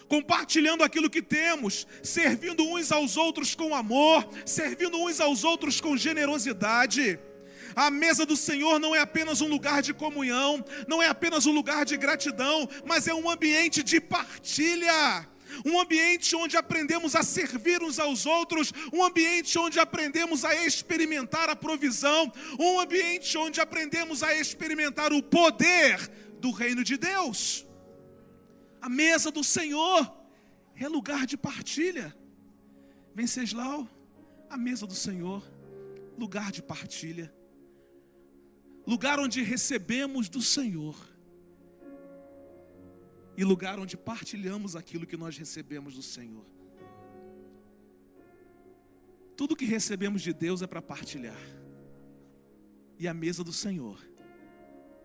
compartilhando 0.07 0.83
aquilo 0.83 1.09
que 1.09 1.21
temos, 1.21 1.87
servindo 2.03 2.63
uns 2.63 2.91
aos 2.91 3.17
outros 3.17 3.55
com 3.55 3.73
amor, 3.73 4.27
servindo 4.45 4.97
uns 4.97 5.19
aos 5.19 5.43
outros 5.43 5.79
com 5.79 5.95
generosidade. 5.95 7.19
A 7.75 7.89
mesa 7.89 8.25
do 8.25 8.35
Senhor 8.35 8.79
não 8.79 8.93
é 8.93 8.99
apenas 8.99 9.39
um 9.39 9.47
lugar 9.47 9.81
de 9.81 9.93
comunhão, 9.93 10.63
não 10.87 11.01
é 11.01 11.07
apenas 11.07 11.45
um 11.45 11.51
lugar 11.51 11.85
de 11.85 11.95
gratidão, 11.95 12.67
mas 12.85 13.07
é 13.07 13.13
um 13.13 13.29
ambiente 13.29 13.81
de 13.81 14.01
partilha 14.01 15.30
um 15.65 15.79
ambiente 15.79 16.35
onde 16.35 16.57
aprendemos 16.57 17.15
a 17.15 17.23
servir 17.23 17.81
uns 17.81 17.99
aos 17.99 18.25
outros, 18.25 18.71
um 18.93 19.03
ambiente 19.03 19.57
onde 19.57 19.79
aprendemos 19.79 20.45
a 20.45 20.55
experimentar 20.65 21.49
a 21.49 21.55
provisão, 21.55 22.31
um 22.59 22.79
ambiente 22.79 23.37
onde 23.37 23.59
aprendemos 23.59 24.23
a 24.23 24.35
experimentar 24.35 25.13
o 25.13 25.21
poder 25.21 25.97
do 26.39 26.51
reino 26.51 26.83
de 26.83 26.97
Deus. 26.97 27.65
A 28.81 28.89
mesa 28.89 29.31
do 29.31 29.43
Senhor 29.43 30.11
é 30.75 30.87
lugar 30.87 31.25
de 31.25 31.37
partilha. 31.37 32.15
Venceslau, 33.13 33.87
a 34.49 34.57
mesa 34.57 34.87
do 34.87 34.95
Senhor, 34.95 35.43
lugar 36.17 36.51
de 36.51 36.61
partilha. 36.61 37.33
Lugar 38.87 39.19
onde 39.19 39.41
recebemos 39.43 40.27
do 40.27 40.41
Senhor 40.41 41.10
e 43.37 43.43
lugar 43.43 43.79
onde 43.79 43.95
partilhamos 43.97 44.75
aquilo 44.75 45.05
que 45.05 45.17
nós 45.17 45.37
recebemos 45.37 45.95
do 45.95 46.01
Senhor. 46.01 46.45
Tudo 49.35 49.55
que 49.55 49.65
recebemos 49.65 50.21
de 50.21 50.33
Deus 50.33 50.61
é 50.61 50.67
para 50.67 50.81
partilhar. 50.81 51.41
E 52.99 53.07
a 53.07 53.13
mesa 53.13 53.43
do 53.43 53.51
Senhor 53.51 53.99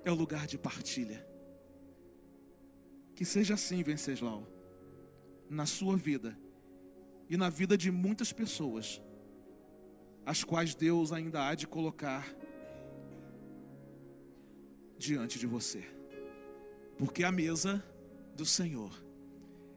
é 0.05 0.11
o 0.11 0.15
lugar 0.15 0.47
de 0.47 0.59
partilha. 0.59 1.27
Que 3.15 3.25
seja 3.25 3.55
assim, 3.55 3.83
Venceslau, 3.83 4.47
na 5.49 5.65
sua 5.65 5.97
vida 5.97 6.39
e 7.31 7.37
na 7.37 7.49
vida 7.49 7.79
de 7.79 7.91
muitas 7.91 8.33
pessoas, 8.33 9.01
as 10.27 10.45
quais 10.45 10.75
Deus 10.75 11.13
ainda 11.13 11.49
há 11.49 11.55
de 11.55 11.67
colocar 11.67 12.37
diante 14.99 15.39
de 15.39 15.47
você. 15.47 15.83
Porque 16.99 17.25
a 17.25 17.33
mesa 17.33 17.83
do 18.37 18.47
Senhor 18.47 18.93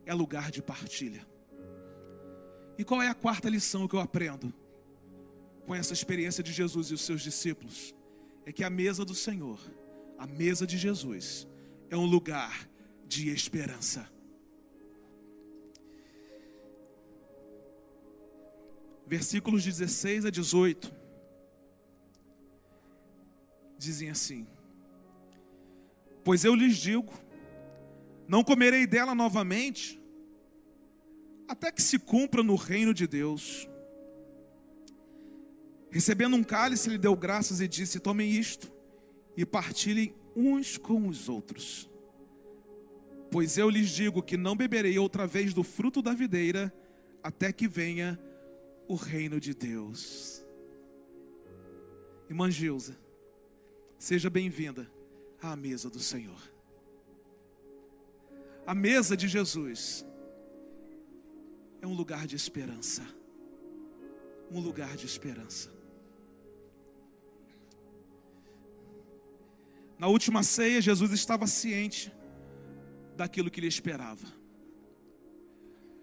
é 0.05 0.13
lugar 0.13 0.51
de 0.51 0.61
partilha. 0.61 1.27
E 2.77 2.83
qual 2.83 3.01
é 3.01 3.07
a 3.07 3.15
quarta 3.15 3.49
lição 3.49 3.87
que 3.87 3.95
eu 3.95 3.99
aprendo? 3.99 4.53
com 5.69 5.75
essa 5.75 5.93
experiência 5.93 6.43
de 6.43 6.51
Jesus 6.51 6.87
e 6.87 6.95
os 6.95 7.01
seus 7.01 7.21
discípulos 7.21 7.93
é 8.43 8.51
que 8.51 8.63
a 8.63 8.71
mesa 8.71 9.05
do 9.05 9.13
Senhor, 9.13 9.59
a 10.17 10.25
mesa 10.25 10.65
de 10.65 10.79
Jesus, 10.79 11.47
é 11.91 11.95
um 11.95 12.07
lugar 12.07 12.67
de 13.05 13.29
esperança. 13.29 14.11
Versículos 19.05 19.63
16 19.63 20.25
a 20.25 20.31
18 20.31 20.91
dizem 23.77 24.09
assim: 24.09 24.47
Pois 26.23 26.43
eu 26.43 26.55
lhes 26.55 26.77
digo, 26.77 27.13
não 28.29 28.43
comerei 28.43 28.85
dela 28.85 29.15
novamente, 29.15 29.99
até 31.47 31.71
que 31.71 31.81
se 31.81 31.97
cumpra 31.97 32.43
no 32.43 32.55
reino 32.55 32.93
de 32.93 33.07
Deus. 33.07 33.67
Recebendo 35.89 36.35
um 36.35 36.43
cálice, 36.43 36.87
ele 36.87 36.99
deu 36.99 37.15
graças 37.15 37.59
e 37.59 37.67
disse: 37.67 37.99
Tomem 37.99 38.29
isto 38.29 38.71
e 39.35 39.43
partilhem 39.43 40.13
uns 40.35 40.77
com 40.77 41.07
os 41.07 41.27
outros. 41.27 41.89
Pois 43.31 43.57
eu 43.57 43.67
lhes 43.67 43.89
digo 43.89 44.21
que 44.21 44.37
não 44.37 44.55
beberei 44.55 44.99
outra 44.99 45.25
vez 45.25 45.51
do 45.51 45.63
fruto 45.63 45.99
da 45.99 46.13
videira, 46.13 46.71
até 47.23 47.51
que 47.51 47.67
venha 47.67 48.19
o 48.87 48.93
reino 48.93 49.39
de 49.39 49.55
Deus. 49.55 50.45
Irmã 52.29 52.51
Gilza, 52.51 52.95
seja 53.97 54.29
bem-vinda 54.29 54.87
à 55.41 55.55
mesa 55.55 55.89
do 55.89 55.99
Senhor. 55.99 56.58
A 58.65 58.75
mesa 58.75 59.17
de 59.17 59.27
Jesus 59.27 60.05
é 61.81 61.87
um 61.87 61.93
lugar 61.93 62.27
de 62.27 62.35
esperança. 62.35 63.03
Um 64.51 64.59
lugar 64.59 64.95
de 64.95 65.05
esperança. 65.05 65.69
Na 69.97 70.07
última 70.07 70.43
ceia, 70.43 70.81
Jesus 70.81 71.11
estava 71.11 71.45
ciente 71.45 72.11
daquilo 73.17 73.51
que 73.51 73.59
lhe 73.59 73.67
esperava. 73.67 74.25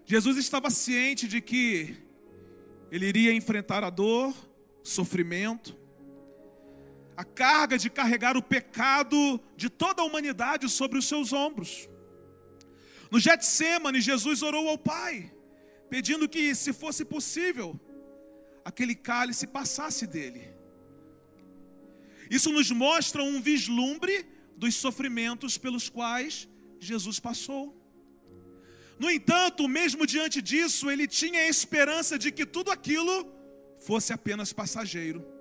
Jesus 0.05 0.37
estava 0.37 0.69
ciente 0.69 1.27
de 1.27 1.41
que 1.41 1.97
ele 2.91 3.07
iria 3.07 3.33
enfrentar 3.33 3.83
a 3.83 3.89
dor, 3.89 4.33
sofrimento, 4.83 5.75
a 7.17 7.23
carga 7.23 7.77
de 7.77 7.89
carregar 7.89 8.37
o 8.37 8.43
pecado 8.43 9.41
de 9.55 9.69
toda 9.69 10.03
a 10.03 10.05
humanidade 10.05 10.69
sobre 10.69 10.99
os 10.99 11.07
seus 11.07 11.33
ombros. 11.33 11.89
No 13.11 13.19
Getsemane, 13.19 14.01
Jesus 14.01 14.41
orou 14.41 14.67
ao 14.67 14.77
Pai, 14.77 15.31
pedindo 15.89 16.27
que, 16.27 16.53
se 16.55 16.73
fosse 16.73 17.05
possível, 17.05 17.79
aquele 18.65 18.95
cálice 18.95 19.47
passasse 19.47 20.05
dele. 20.05 20.53
Isso 22.29 22.51
nos 22.51 22.69
mostra 22.71 23.23
um 23.23 23.41
vislumbre 23.41 24.25
dos 24.57 24.75
sofrimentos 24.75 25.57
pelos 25.57 25.87
quais 25.87 26.47
Jesus 26.79 27.19
passou. 27.19 27.73
No 28.99 29.09
entanto, 29.09 29.67
mesmo 29.67 30.05
diante 30.05 30.41
disso, 30.41 30.89
ele 30.89 31.07
tinha 31.07 31.41
a 31.41 31.47
esperança 31.47 32.17
de 32.17 32.31
que 32.31 32.45
tudo 32.45 32.71
aquilo 32.71 33.31
fosse 33.77 34.11
apenas 34.11 34.51
passageiro. 34.51 35.36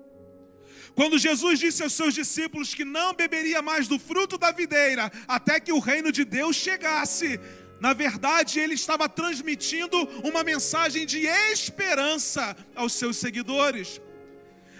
Quando 0.96 1.18
Jesus 1.18 1.58
disse 1.58 1.82
aos 1.82 1.92
seus 1.92 2.14
discípulos 2.14 2.72
que 2.74 2.82
não 2.82 3.12
beberia 3.12 3.60
mais 3.60 3.86
do 3.86 3.98
fruto 3.98 4.38
da 4.38 4.50
videira 4.50 5.12
até 5.28 5.60
que 5.60 5.70
o 5.70 5.78
reino 5.78 6.10
de 6.10 6.24
Deus 6.24 6.56
chegasse, 6.56 7.38
na 7.78 7.92
verdade, 7.92 8.58
ele 8.58 8.72
estava 8.72 9.06
transmitindo 9.06 9.98
uma 10.24 10.42
mensagem 10.42 11.04
de 11.04 11.26
esperança 11.26 12.56
aos 12.74 12.94
seus 12.94 13.18
seguidores. 13.18 14.00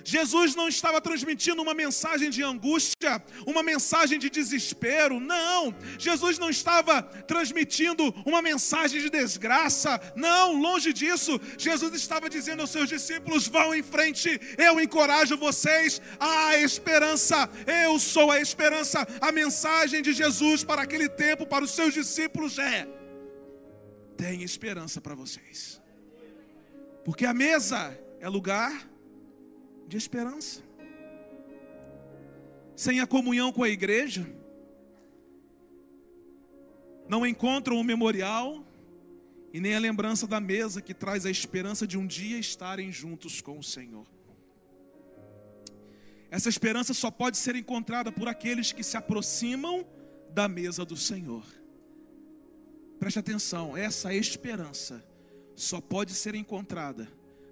Jesus 0.07 0.55
não 0.55 0.69
estava 0.69 1.01
transmitindo 1.01 1.61
uma 1.61 1.75
mensagem 1.75 2.31
de 2.31 2.41
angústia, 2.41 3.21
uma 3.45 3.61
mensagem 3.61 4.21
de 4.21 4.31
desespero, 4.31 5.19
não. 5.19 5.75
Jesus 5.99 6.39
não 6.39 6.49
estava 6.49 7.03
transmitindo 7.03 8.05
uma 8.25 8.41
mensagem 8.41 9.01
de 9.01 9.11
desgraça, 9.11 10.01
não, 10.15 10.53
longe 10.53 10.93
disso. 10.93 11.41
Jesus 11.59 11.93
estava 11.95 12.31
dizendo 12.31 12.61
aos 12.61 12.71
seus 12.71 12.89
discípulos: 12.89 13.49
vão 13.49 13.75
em 13.75 13.83
frente, 13.83 14.41
eu 14.57 14.79
encorajo 14.81 15.37
vocês 15.37 16.01
à 16.21 16.57
esperança, 16.57 17.51
eu 17.67 17.99
sou 17.99 18.31
a 18.31 18.41
esperança. 18.41 19.05
A 19.21 19.33
mensagem 19.33 20.03
de 20.03 20.13
Jesus 20.13 20.63
para 20.63 20.83
aquele 20.83 21.09
tempo, 21.09 21.45
para 21.45 21.65
os 21.65 21.73
seus 21.73 21.93
discípulos 21.93 22.61
é: 22.61 22.87
tem 24.17 24.45
esperança 24.45 25.01
para 25.01 25.17
vocês, 25.17 25.83
porque 27.05 27.27
a 27.27 27.35
mesa 27.35 27.99
é 28.21 28.29
lugar 28.29 28.95
de 29.87 29.97
esperança. 29.97 30.63
Sem 32.75 33.01
a 33.01 33.07
comunhão 33.07 33.53
com 33.53 33.63
a 33.63 33.69
igreja, 33.69 34.27
não 37.09 37.27
encontram 37.27 37.79
o 37.79 37.85
memorial 37.85 38.65
e 39.53 39.61
nem 39.61 39.75
a 39.75 39.79
lembrança 39.79 40.27
da 40.27 40.41
mesa 40.41 40.83
que 40.83 40.93
traz 40.93 41.25
a 41.25 41.31
esperança 41.31 41.87
de 41.87 41.97
um 41.97 42.07
dia 42.07 42.39
estarem 42.39 42.93
juntos 42.93 43.41
com 43.41 43.59
o 43.59 43.63
Senhor. 43.63 44.07
Essa 46.31 46.49
esperança 46.49 46.93
só 46.93 47.11
pode 47.11 47.37
ser 47.37 47.55
encontrada 47.55 48.11
por 48.11 48.29
aqueles 48.29 48.73
que 48.73 48.83
se 48.83 48.97
aproximam 48.97 49.87
da 50.31 50.49
mesa 50.49 50.85
do 50.85 50.97
Senhor. 50.97 51.45
Preste 52.99 53.19
atenção, 53.19 53.77
essa 53.77 54.13
esperança 54.13 55.03
só 55.55 55.81
pode 55.81 56.13
ser 56.13 56.35
encontrada 56.35 57.09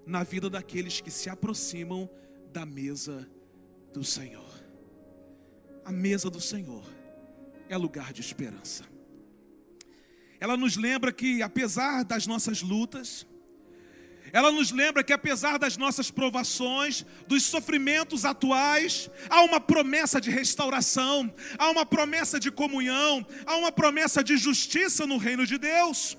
na 0.07 0.23
vida 0.23 0.51
daqueles 0.51 1.01
que 1.01 1.11
se 1.11 1.31
aproximam 1.31 2.11
da 2.55 2.65
mesa 2.65 3.29
do 3.93 4.05
Senhor. 4.05 4.49
A 5.85 5.91
mesa 5.91 6.31
do 6.31 6.41
Senhor 6.41 6.87
é 7.69 7.77
lugar 7.77 8.13
de 8.13 8.21
esperança. 8.21 8.85
Ela 10.39 10.57
nos 10.57 10.77
lembra 10.77 11.13
que, 11.13 11.43
apesar 11.43 12.05
das 12.05 12.29
nossas 12.29 12.63
lutas, 12.63 13.27
ela 14.33 14.53
nos 14.53 14.71
lembra 14.71 15.03
que, 15.03 15.13
apesar 15.13 15.59
das 15.59 15.77
nossas 15.77 16.13
provações, 16.13 17.05
dos 17.27 17.43
sofrimentos 17.43 18.25
atuais, 18.25 19.11
há 19.29 19.43
uma 19.43 19.61
promessa 19.61 20.21
de 20.21 20.31
restauração, 20.31 21.35
há 21.59 21.69
uma 21.71 21.85
promessa 21.85 22.39
de 22.39 22.53
comunhão, 22.53 23.27
há 23.45 23.57
uma 23.57 23.73
promessa 23.73 24.23
de 24.23 24.37
justiça 24.37 25.09
no 25.09 25.17
reino 25.17 25.45
de 25.45 25.59
Deus. 25.59 26.17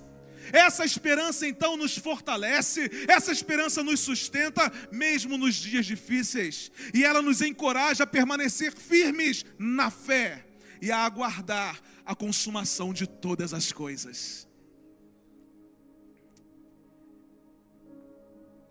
Essa 0.52 0.86
esperança 0.86 1.48
então 1.48 1.78
nos 1.78 1.98
fortalece, 1.98 2.90
essa 3.08 3.32
esperança 3.32 3.84
nos 3.84 4.00
sustenta, 4.00 4.72
mesmo 4.92 5.38
nos 5.38 5.56
dias 5.56 5.86
difíceis, 5.86 6.72
e 6.94 7.04
ela 7.04 7.22
nos 7.22 7.42
encoraja 7.42 8.04
a 8.04 8.08
permanecer 8.08 8.74
firmes 8.74 9.46
na 9.58 9.90
fé 9.90 10.46
e 10.82 10.92
a 10.92 11.00
aguardar 11.00 11.82
a 12.06 12.16
consumação 12.16 12.94
de 12.94 13.08
todas 13.08 13.54
as 13.54 13.72
coisas. 13.72 14.48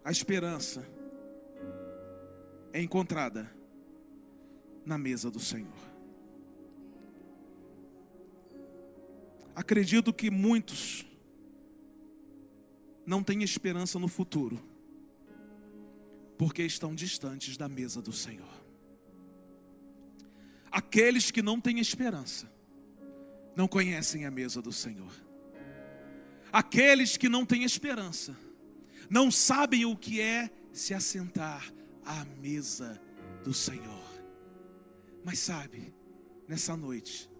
A 0.04 0.10
esperança 0.10 0.86
é 2.72 2.80
encontrada 2.80 3.50
na 4.84 4.98
mesa 4.98 5.30
do 5.30 5.40
Senhor. 5.40 5.72
Acredito 9.54 10.12
que 10.12 10.30
muitos 10.30 11.06
não 13.06 13.22
têm 13.22 13.42
esperança 13.42 13.98
no 13.98 14.08
futuro, 14.08 14.62
porque 16.38 16.62
estão 16.62 16.94
distantes 16.94 17.56
da 17.56 17.68
mesa 17.68 18.00
do 18.00 18.12
Senhor. 18.12 18.64
Aqueles 20.70 21.30
que 21.30 21.42
não 21.42 21.60
têm 21.60 21.78
esperança, 21.78 22.50
não 23.54 23.68
conhecem 23.68 24.26
a 24.26 24.30
mesa 24.30 24.60
do 24.60 24.72
Senhor. 24.72 25.12
Aqueles 26.52 27.16
que 27.16 27.28
não 27.28 27.44
têm 27.44 27.64
esperança, 27.64 28.36
não 29.08 29.30
sabem 29.30 29.84
o 29.84 29.96
que 29.96 30.20
é 30.20 30.50
se 30.72 30.94
assentar 30.94 31.72
à 32.04 32.24
mesa 32.40 33.00
do 33.44 33.52
Senhor. 33.52 34.04
Mas 35.24 35.38
sabe, 35.38 35.94
nessa 36.48 36.76
noite, 36.76 37.30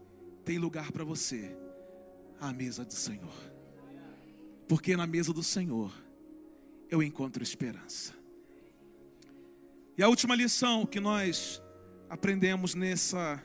tem 0.45 0.59
lugar 0.59 0.93
para 0.93 1.05
você 1.05 1.57
à 2.41 2.53
mesa 2.53 2.85
do 2.85 2.93
Senhor 2.93 3.54
porque 4.69 4.97
na 4.97 5.07
mesa 5.07 5.33
do 5.33 5.43
Senhor 5.43 5.93
eu 6.91 7.03
encontro 7.03 7.43
esperança. 7.43 8.15
E 9.97 10.03
a 10.03 10.09
última 10.09 10.35
lição 10.35 10.87
que 10.87 10.99
nós 10.99 11.63
aprendemos 12.09 12.75
nessa 12.75 13.43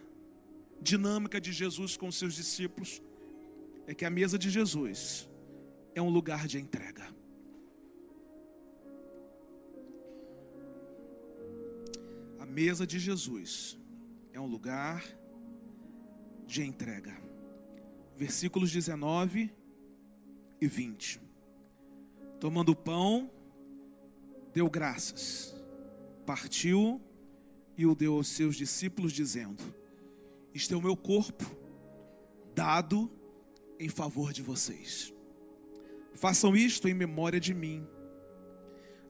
dinâmica 0.82 1.40
de 1.40 1.52
Jesus 1.52 1.98
com 1.98 2.12
seus 2.12 2.34
discípulos 2.34 3.02
é 3.86 3.94
que 3.94 4.06
a 4.06 4.10
mesa 4.10 4.38
de 4.38 4.50
Jesus 4.50 5.30
é 5.94 6.02
um 6.02 6.10
lugar 6.10 6.48
de 6.48 6.58
entrega. 6.58 7.08
A 12.40 12.46
mesa 12.46 12.88
de 12.88 13.00
Jesus 13.00 13.78
é 14.34 14.40
um 14.40 14.48
lugar 14.48 15.04
de 16.46 16.64
entrega. 16.64 17.16
Versículos 18.16 18.72
19 18.72 19.59
e 20.62 20.68
20. 20.68 21.22
Tomando 22.40 22.72
o 22.72 22.76
pão, 22.76 23.30
deu 24.54 24.70
graças, 24.70 25.56
partiu 26.26 27.02
e 27.78 27.86
o 27.86 27.96
deu 27.96 28.16
aos 28.16 28.28
seus 28.28 28.56
discípulos, 28.56 29.12
dizendo: 29.12 29.64
Este 30.54 30.74
é 30.74 30.78
o 30.78 30.82
meu 30.82 30.96
corpo, 30.96 31.46
dado 32.54 33.12
em 33.80 33.90
favor 33.90 34.34
de 34.34 34.42
vocês. 34.42 35.14
Façam 36.14 36.56
isto 36.56 36.88
em 36.88 36.94
memória 36.94 37.40
de 37.40 37.54
mim. 37.54 37.88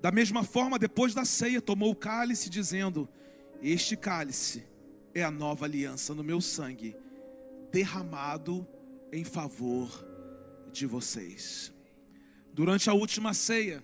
Da 0.02 0.12
mesma 0.12 0.44
forma, 0.44 0.80
depois 0.80 1.14
da 1.14 1.26
ceia, 1.26 1.62
tomou 1.62 1.92
o 1.92 1.96
cálice, 1.96 2.50
dizendo: 2.50 3.08
Este 3.62 3.96
cálice 3.96 4.66
é 5.14 5.24
a 5.24 5.32
nova 5.32 5.66
aliança 5.66 6.14
no 6.16 6.24
meu 6.24 6.40
sangue, 6.40 6.96
derramado 7.72 8.68
em 9.12 9.24
favor 9.24 10.09
de 10.72 10.86
vocês. 10.86 11.74
Durante 12.54 12.90
a 12.90 12.94
última 12.94 13.34
ceia, 13.34 13.84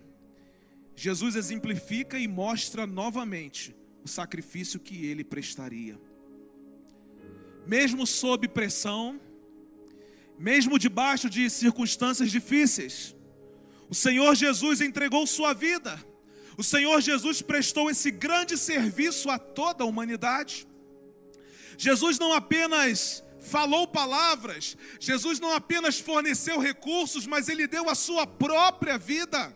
Jesus 0.96 1.36
exemplifica 1.36 2.18
e 2.18 2.28
mostra 2.28 2.86
novamente 2.88 3.76
o 4.04 4.08
sacrifício 4.08 4.80
que 4.80 5.06
ele 5.06 5.24
prestaria. 5.24 6.00
Mesmo 7.66 8.06
sob 8.06 8.48
pressão, 8.48 9.20
mesmo 10.38 10.78
debaixo 10.78 11.30
de 11.30 11.50
circunstâncias 11.50 12.32
difíceis, 12.32 13.16
o 13.90 13.96
Senhor 13.96 14.36
Jesus 14.36 14.82
entregou 14.82 15.26
sua 15.26 15.54
vida. 15.54 16.00
O 16.58 16.64
Senhor 16.64 17.02
Jesus 17.02 17.42
prestou 17.42 17.90
esse 17.90 18.12
grande 18.12 18.58
serviço 18.58 19.30
a 19.30 19.38
toda 19.38 19.84
a 19.84 19.88
humanidade. 19.88 20.68
Jesus 21.78 22.18
não 22.18 22.32
apenas 22.32 23.25
falou 23.46 23.88
palavras, 23.88 24.76
Jesus 25.00 25.40
não 25.40 25.54
apenas 25.54 26.00
forneceu 26.00 26.60
recursos, 26.60 27.26
mas 27.26 27.48
ele 27.48 27.68
deu 27.68 27.90
a 27.90 27.96
sua 27.96 28.28
própria 28.28 28.98
vida. 28.98 29.56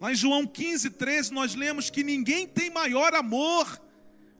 Lá 0.00 0.12
em 0.12 0.14
João 0.14 0.46
15, 0.46 0.90
13, 0.90 1.32
nós 1.32 1.54
lemos 1.54 1.88
que 1.88 2.04
ninguém 2.04 2.46
tem 2.46 2.70
maior 2.70 3.14
amor 3.14 3.80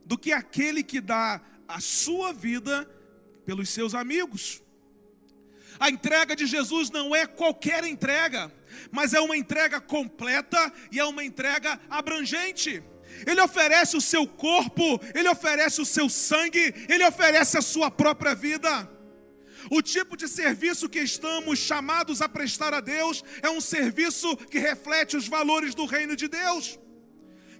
do 0.04 0.18
que 0.18 0.32
aquele 0.32 0.82
que 0.82 1.00
dá 1.00 1.40
a 1.66 1.80
sua 1.80 2.32
vida 2.32 2.88
pelos 3.44 3.68
seus 3.68 3.94
amigos. 3.94 4.62
A 5.78 5.88
entrega 5.88 6.36
de 6.36 6.46
Jesus 6.46 6.90
não 6.90 7.14
é 7.14 7.26
qualquer 7.26 7.84
entrega, 7.84 8.52
mas 8.90 9.14
é 9.14 9.20
uma 9.20 9.36
entrega 9.36 9.80
completa 9.80 10.72
e 10.90 11.00
é 11.00 11.04
uma 11.04 11.24
entrega 11.24 11.80
abrangente. 11.88 12.82
Ele 13.26 13.40
oferece 13.40 13.96
o 13.96 14.00
seu 14.00 14.26
corpo, 14.26 15.00
ele 15.14 15.28
oferece 15.28 15.80
o 15.80 15.86
seu 15.86 16.08
sangue, 16.08 16.74
ele 16.88 17.04
oferece 17.04 17.56
a 17.58 17.62
sua 17.62 17.90
própria 17.90 18.34
vida. 18.34 18.90
O 19.70 19.80
tipo 19.80 20.16
de 20.16 20.28
serviço 20.28 20.88
que 20.88 20.98
estamos 20.98 21.58
chamados 21.58 22.20
a 22.20 22.28
prestar 22.28 22.74
a 22.74 22.80
Deus 22.80 23.22
é 23.42 23.50
um 23.50 23.60
serviço 23.60 24.36
que 24.36 24.58
reflete 24.58 25.16
os 25.16 25.28
valores 25.28 25.74
do 25.74 25.86
reino 25.86 26.16
de 26.16 26.28
Deus. 26.28 26.78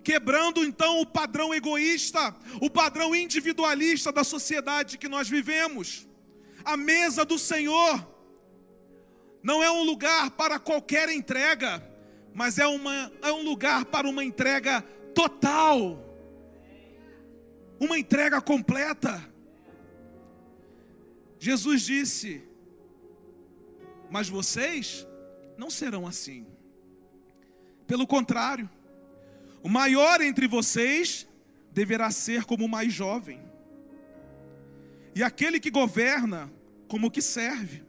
Quebrando 0.02 0.64
então 0.64 1.00
o 1.00 1.06
padrão 1.06 1.54
egoísta, 1.54 2.34
o 2.60 2.68
padrão 2.68 3.14
individualista 3.14 4.10
da 4.10 4.24
sociedade 4.24 4.98
que 4.98 5.08
nós 5.08 5.28
vivemos. 5.28 6.08
A 6.64 6.76
mesa 6.76 7.24
do 7.24 7.38
Senhor 7.38 8.08
não 9.42 9.62
é 9.62 9.70
um 9.70 9.84
lugar 9.84 10.30
para 10.30 10.58
qualquer 10.58 11.08
entrega, 11.08 11.82
mas 12.34 12.58
é, 12.58 12.66
uma, 12.66 13.12
é 13.22 13.32
um 13.32 13.42
lugar 13.42 13.84
para 13.84 14.08
uma 14.08 14.24
entrega 14.24 14.84
total, 15.14 15.98
uma 17.78 17.98
entrega 17.98 18.40
completa. 18.40 19.22
Jesus 21.38 21.82
disse: 21.82 22.42
Mas 24.10 24.28
vocês 24.28 25.06
não 25.56 25.70
serão 25.70 26.06
assim. 26.06 26.46
Pelo 27.86 28.06
contrário, 28.06 28.70
o 29.62 29.68
maior 29.68 30.20
entre 30.20 30.46
vocês 30.46 31.28
deverá 31.72 32.10
ser 32.10 32.44
como 32.44 32.64
o 32.64 32.68
mais 32.68 32.92
jovem, 32.92 33.40
e 35.14 35.22
aquele 35.22 35.60
que 35.60 35.70
governa 35.70 36.50
como 36.88 37.06
o 37.06 37.10
que 37.10 37.22
serve. 37.22 37.82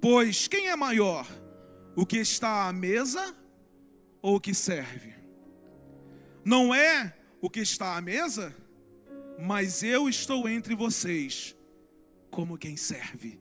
Pois 0.00 0.46
quem 0.48 0.68
é 0.68 0.76
maior, 0.76 1.26
o 1.96 2.04
que 2.04 2.18
está 2.18 2.68
à 2.68 2.72
mesa 2.72 3.34
ou 4.20 4.36
o 4.36 4.40
que 4.40 4.52
serve? 4.52 5.14
Não 6.44 6.74
é 6.74 7.16
o 7.40 7.48
que 7.48 7.60
está 7.60 7.96
à 7.96 8.00
mesa, 8.00 8.54
mas 9.38 9.82
eu 9.82 10.08
estou 10.08 10.48
entre 10.48 10.74
vocês 10.74 11.56
como 12.30 12.58
quem 12.58 12.76
serve. 12.76 13.40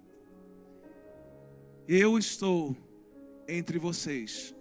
Eu 1.87 2.17
estou 2.17 2.77
entre 3.47 3.77
vocês 3.77 4.55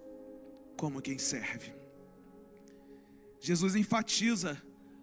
como 0.75 1.01
quem 1.01 1.17
serve. 1.17 1.73
Jesus 3.39 3.75
enfatiza 3.75 4.61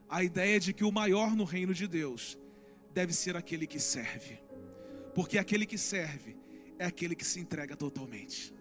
a 0.09 0.22
ideia 0.22 0.59
de 0.59 0.72
que 0.72 0.85
o 0.85 0.92
maior 0.92 1.35
no 1.35 1.44
reino 1.44 1.72
de 1.72 1.87
Deus 1.87 2.38
deve 2.92 3.12
ser 3.12 3.37
aquele 3.37 3.66
que 3.66 3.79
serve, 3.79 4.38
porque 5.14 5.38
aquele 5.38 5.64
que 5.64 5.79
serve 5.79 6.37
é 6.79 6.85
aquele 6.85 7.14
que 7.14 7.24
se 7.24 7.38
entrega 7.38 7.76
totalmente, 7.76 8.53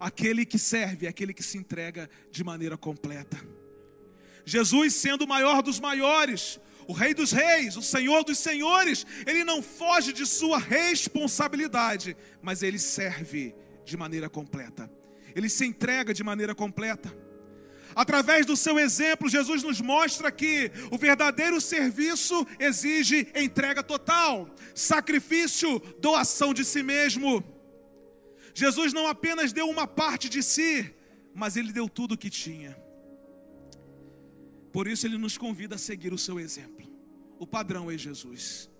aquele 0.00 0.46
que 0.46 0.58
serve 0.58 1.06
é 1.06 1.08
aquele 1.08 1.34
que 1.34 1.42
se 1.42 1.58
entrega 1.58 2.08
de 2.30 2.42
maneira 2.42 2.76
completa. 2.76 3.36
Jesus, 4.48 4.94
sendo 4.94 5.24
o 5.24 5.28
maior 5.28 5.60
dos 5.60 5.78
maiores, 5.78 6.58
o 6.86 6.94
Rei 6.94 7.12
dos 7.12 7.32
Reis, 7.32 7.76
o 7.76 7.82
Senhor 7.82 8.24
dos 8.24 8.38
Senhores, 8.38 9.06
ele 9.26 9.44
não 9.44 9.62
foge 9.62 10.10
de 10.10 10.24
sua 10.24 10.56
responsabilidade, 10.56 12.16
mas 12.40 12.62
ele 12.62 12.78
serve 12.78 13.54
de 13.84 13.94
maneira 13.94 14.30
completa, 14.30 14.90
ele 15.36 15.50
se 15.50 15.66
entrega 15.66 16.14
de 16.14 16.24
maneira 16.24 16.54
completa. 16.54 17.14
Através 17.94 18.46
do 18.46 18.56
seu 18.56 18.78
exemplo, 18.78 19.28
Jesus 19.28 19.62
nos 19.62 19.82
mostra 19.82 20.32
que 20.32 20.70
o 20.90 20.96
verdadeiro 20.96 21.60
serviço 21.60 22.46
exige 22.58 23.28
entrega 23.34 23.82
total, 23.82 24.48
sacrifício, 24.74 25.78
doação 26.00 26.54
de 26.54 26.64
si 26.64 26.82
mesmo. 26.82 27.44
Jesus 28.54 28.94
não 28.94 29.06
apenas 29.08 29.52
deu 29.52 29.68
uma 29.68 29.86
parte 29.86 30.26
de 30.30 30.42
si, 30.42 30.90
mas 31.34 31.54
ele 31.54 31.70
deu 31.70 31.86
tudo 31.86 32.12
o 32.12 32.18
que 32.18 32.30
tinha. 32.30 32.87
Por 34.78 34.86
isso 34.86 35.08
ele 35.08 35.18
nos 35.18 35.36
convida 35.36 35.74
a 35.74 35.78
seguir 35.78 36.12
o 36.12 36.16
seu 36.16 36.38
exemplo. 36.38 36.88
O 37.36 37.44
padrão 37.44 37.90
é 37.90 37.98
Jesus. 37.98 38.70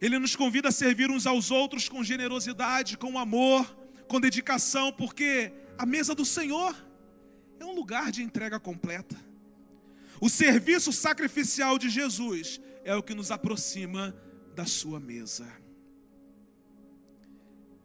Ele 0.00 0.20
nos 0.20 0.36
convida 0.36 0.68
a 0.68 0.70
servir 0.70 1.10
uns 1.10 1.26
aos 1.26 1.50
outros 1.50 1.88
com 1.88 2.04
generosidade, 2.04 2.96
com 2.96 3.18
amor, 3.18 3.66
com 4.06 4.20
dedicação, 4.20 4.92
porque 4.92 5.52
a 5.76 5.84
mesa 5.84 6.14
do 6.14 6.24
Senhor 6.24 6.76
é 7.58 7.64
um 7.64 7.74
lugar 7.74 8.12
de 8.12 8.22
entrega 8.22 8.60
completa. 8.60 9.16
O 10.20 10.28
serviço 10.28 10.92
sacrificial 10.92 11.76
de 11.76 11.90
Jesus 11.90 12.60
é 12.84 12.94
o 12.94 13.02
que 13.02 13.16
nos 13.16 13.32
aproxima 13.32 14.16
da 14.54 14.64
sua 14.64 15.00
mesa. 15.00 15.52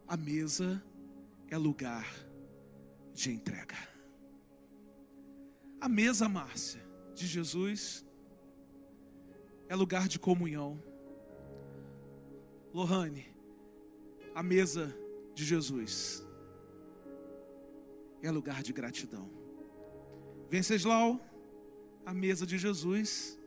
A 0.08 0.16
mesa 0.16 0.80
é 1.48 1.58
lugar 1.58 2.08
de 3.16 3.32
entrega. 3.32 3.78
A 5.82 5.90
mesa, 5.90 6.30
Márcia, 6.30 6.88
de 7.20 7.28
Jesus 7.28 8.06
é 9.68 9.76
lugar 9.76 10.08
de 10.08 10.18
comunhão. 10.18 10.82
Lohane, 12.74 13.26
a 14.34 14.42
mesa 14.42 14.96
de 15.34 15.44
Jesus 15.44 16.26
é 18.22 18.32
lugar 18.32 18.64
de 18.64 18.72
gratidão. 18.72 19.30
Venceslau, 20.50 21.20
a 22.06 22.14
mesa 22.14 22.46
de 22.46 22.58
Jesus 22.58 23.38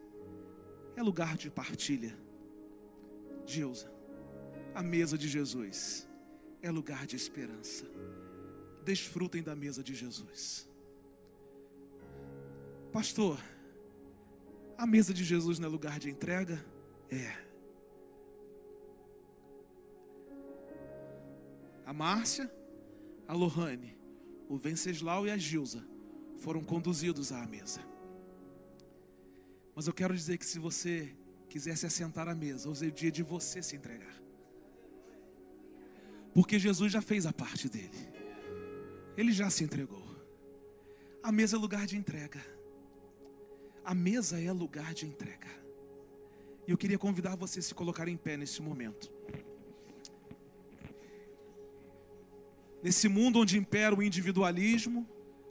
é 0.95 1.03
lugar 1.03 1.37
de 1.37 1.51
partilha. 1.51 2.17
Gilza, 3.47 3.91
a 4.75 4.83
mesa 4.83 5.17
de 5.17 5.29
Jesus 5.29 6.09
é 6.61 6.71
lugar 6.71 7.07
de 7.07 7.17
esperança. 7.17 7.87
Desfrutem 8.85 9.43
da 9.43 9.57
mesa 9.57 9.83
de 9.83 9.95
Jesus. 9.95 10.69
Pastor, 12.93 13.41
a 14.77 14.87
mesa 14.87 15.13
de 15.13 15.25
Jesus 15.25 15.59
não 15.59 15.69
é 15.69 15.71
lugar 15.71 15.99
de 15.99 16.11
entrega? 16.11 16.65
É. 17.11 17.43
A 21.85 21.93
Márcia, 21.93 22.51
a 23.29 23.35
Lohane, 23.35 23.97
o 24.49 24.57
Venceslau 24.57 25.27
e 25.27 25.31
a 25.31 25.37
Gilza 25.37 25.85
foram 26.39 26.63
conduzidos 26.63 27.33
à 27.33 27.47
mesa. 27.47 27.81
Mas 29.75 29.87
eu 29.87 29.93
quero 29.93 30.15
dizer 30.15 30.39
que 30.39 30.47
se 30.47 30.59
você 30.59 31.15
quiser 31.49 31.77
se 31.77 31.87
assentar 31.87 32.29
à 32.29 32.35
mesa, 32.35 32.69
hoje 32.69 32.87
é 32.87 32.89
o 32.89 32.93
dia 32.93 33.11
de 33.11 33.23
você 33.23 33.63
se 33.63 33.77
entregar. 33.77 34.21
Porque 36.35 36.59
Jesus 36.59 36.93
já 36.93 37.03
fez 37.03 37.27
a 37.27 37.33
parte 37.33 37.69
dele. 37.69 38.09
Ele 39.17 39.33
já 39.33 39.51
se 39.51 39.63
entregou. 39.63 40.03
A 41.23 41.31
mesa 41.31 41.57
é 41.57 41.59
lugar 41.59 41.87
de 41.87 41.97
entrega. 41.97 42.41
A 43.85 43.95
mesa 43.95 44.41
é 44.41 44.53
lugar 44.53 44.95
de 44.95 45.07
entrega. 45.07 45.49
E 46.67 46.71
eu 46.71 46.79
queria 46.79 46.99
convidar 46.99 47.37
você 47.37 47.59
a 47.59 47.63
se 47.63 47.75
colocar 47.75 48.09
em 48.09 48.17
pé 48.17 48.37
nesse 48.37 48.63
momento. 48.63 49.11
Nesse 52.83 53.09
mundo 53.09 53.41
onde 53.41 53.59
impera 53.59 53.95
o 53.95 54.03
individualismo, 54.03 55.07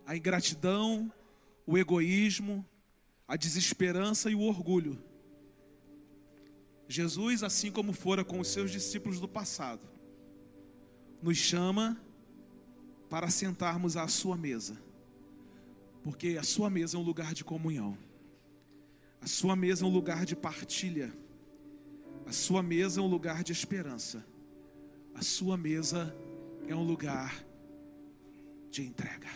a 0.06 0.16
ingratidão, 0.16 1.12
o 1.66 1.78
egoísmo, 1.78 2.66
a 3.28 3.36
desesperança 3.36 4.30
e 4.30 4.36
o 4.36 4.42
orgulho. 4.42 5.02
Jesus, 6.88 7.44
assim 7.44 7.72
como 7.72 7.94
fora 7.94 8.24
com 8.24 8.40
os 8.40 8.50
seus 8.50 8.72
discípulos 8.72 9.20
do 9.20 9.28
passado, 9.28 9.88
nos 11.22 11.38
chama 11.38 12.02
para 13.10 13.30
sentarmos 13.30 13.96
à 13.96 14.08
sua 14.08 14.36
mesa, 14.36 14.78
porque 16.04 16.38
a 16.40 16.44
sua 16.44 16.70
mesa 16.70 16.98
é 16.98 17.00
um 17.00 17.04
lugar 17.04 17.34
de 17.34 17.44
comunhão, 17.44 17.98
a 19.22 19.28
sua 19.28 19.56
mesa 19.56 19.86
é 19.86 19.88
um 19.88 19.92
lugar 19.92 20.26
de 20.26 20.36
partilha, 20.36 21.14
a 22.26 22.32
sua 22.32 22.64
mesa 22.64 23.00
é 23.00 23.04
um 23.04 23.08
lugar 23.08 23.44
de 23.44 23.52
esperança, 23.52 24.26
a 25.14 25.22
sua 25.22 25.56
mesa 25.56 26.16
é 26.68 26.76
um 26.76 26.84
lugar 26.84 27.46
de 28.72 28.82
entrega. 28.82 29.30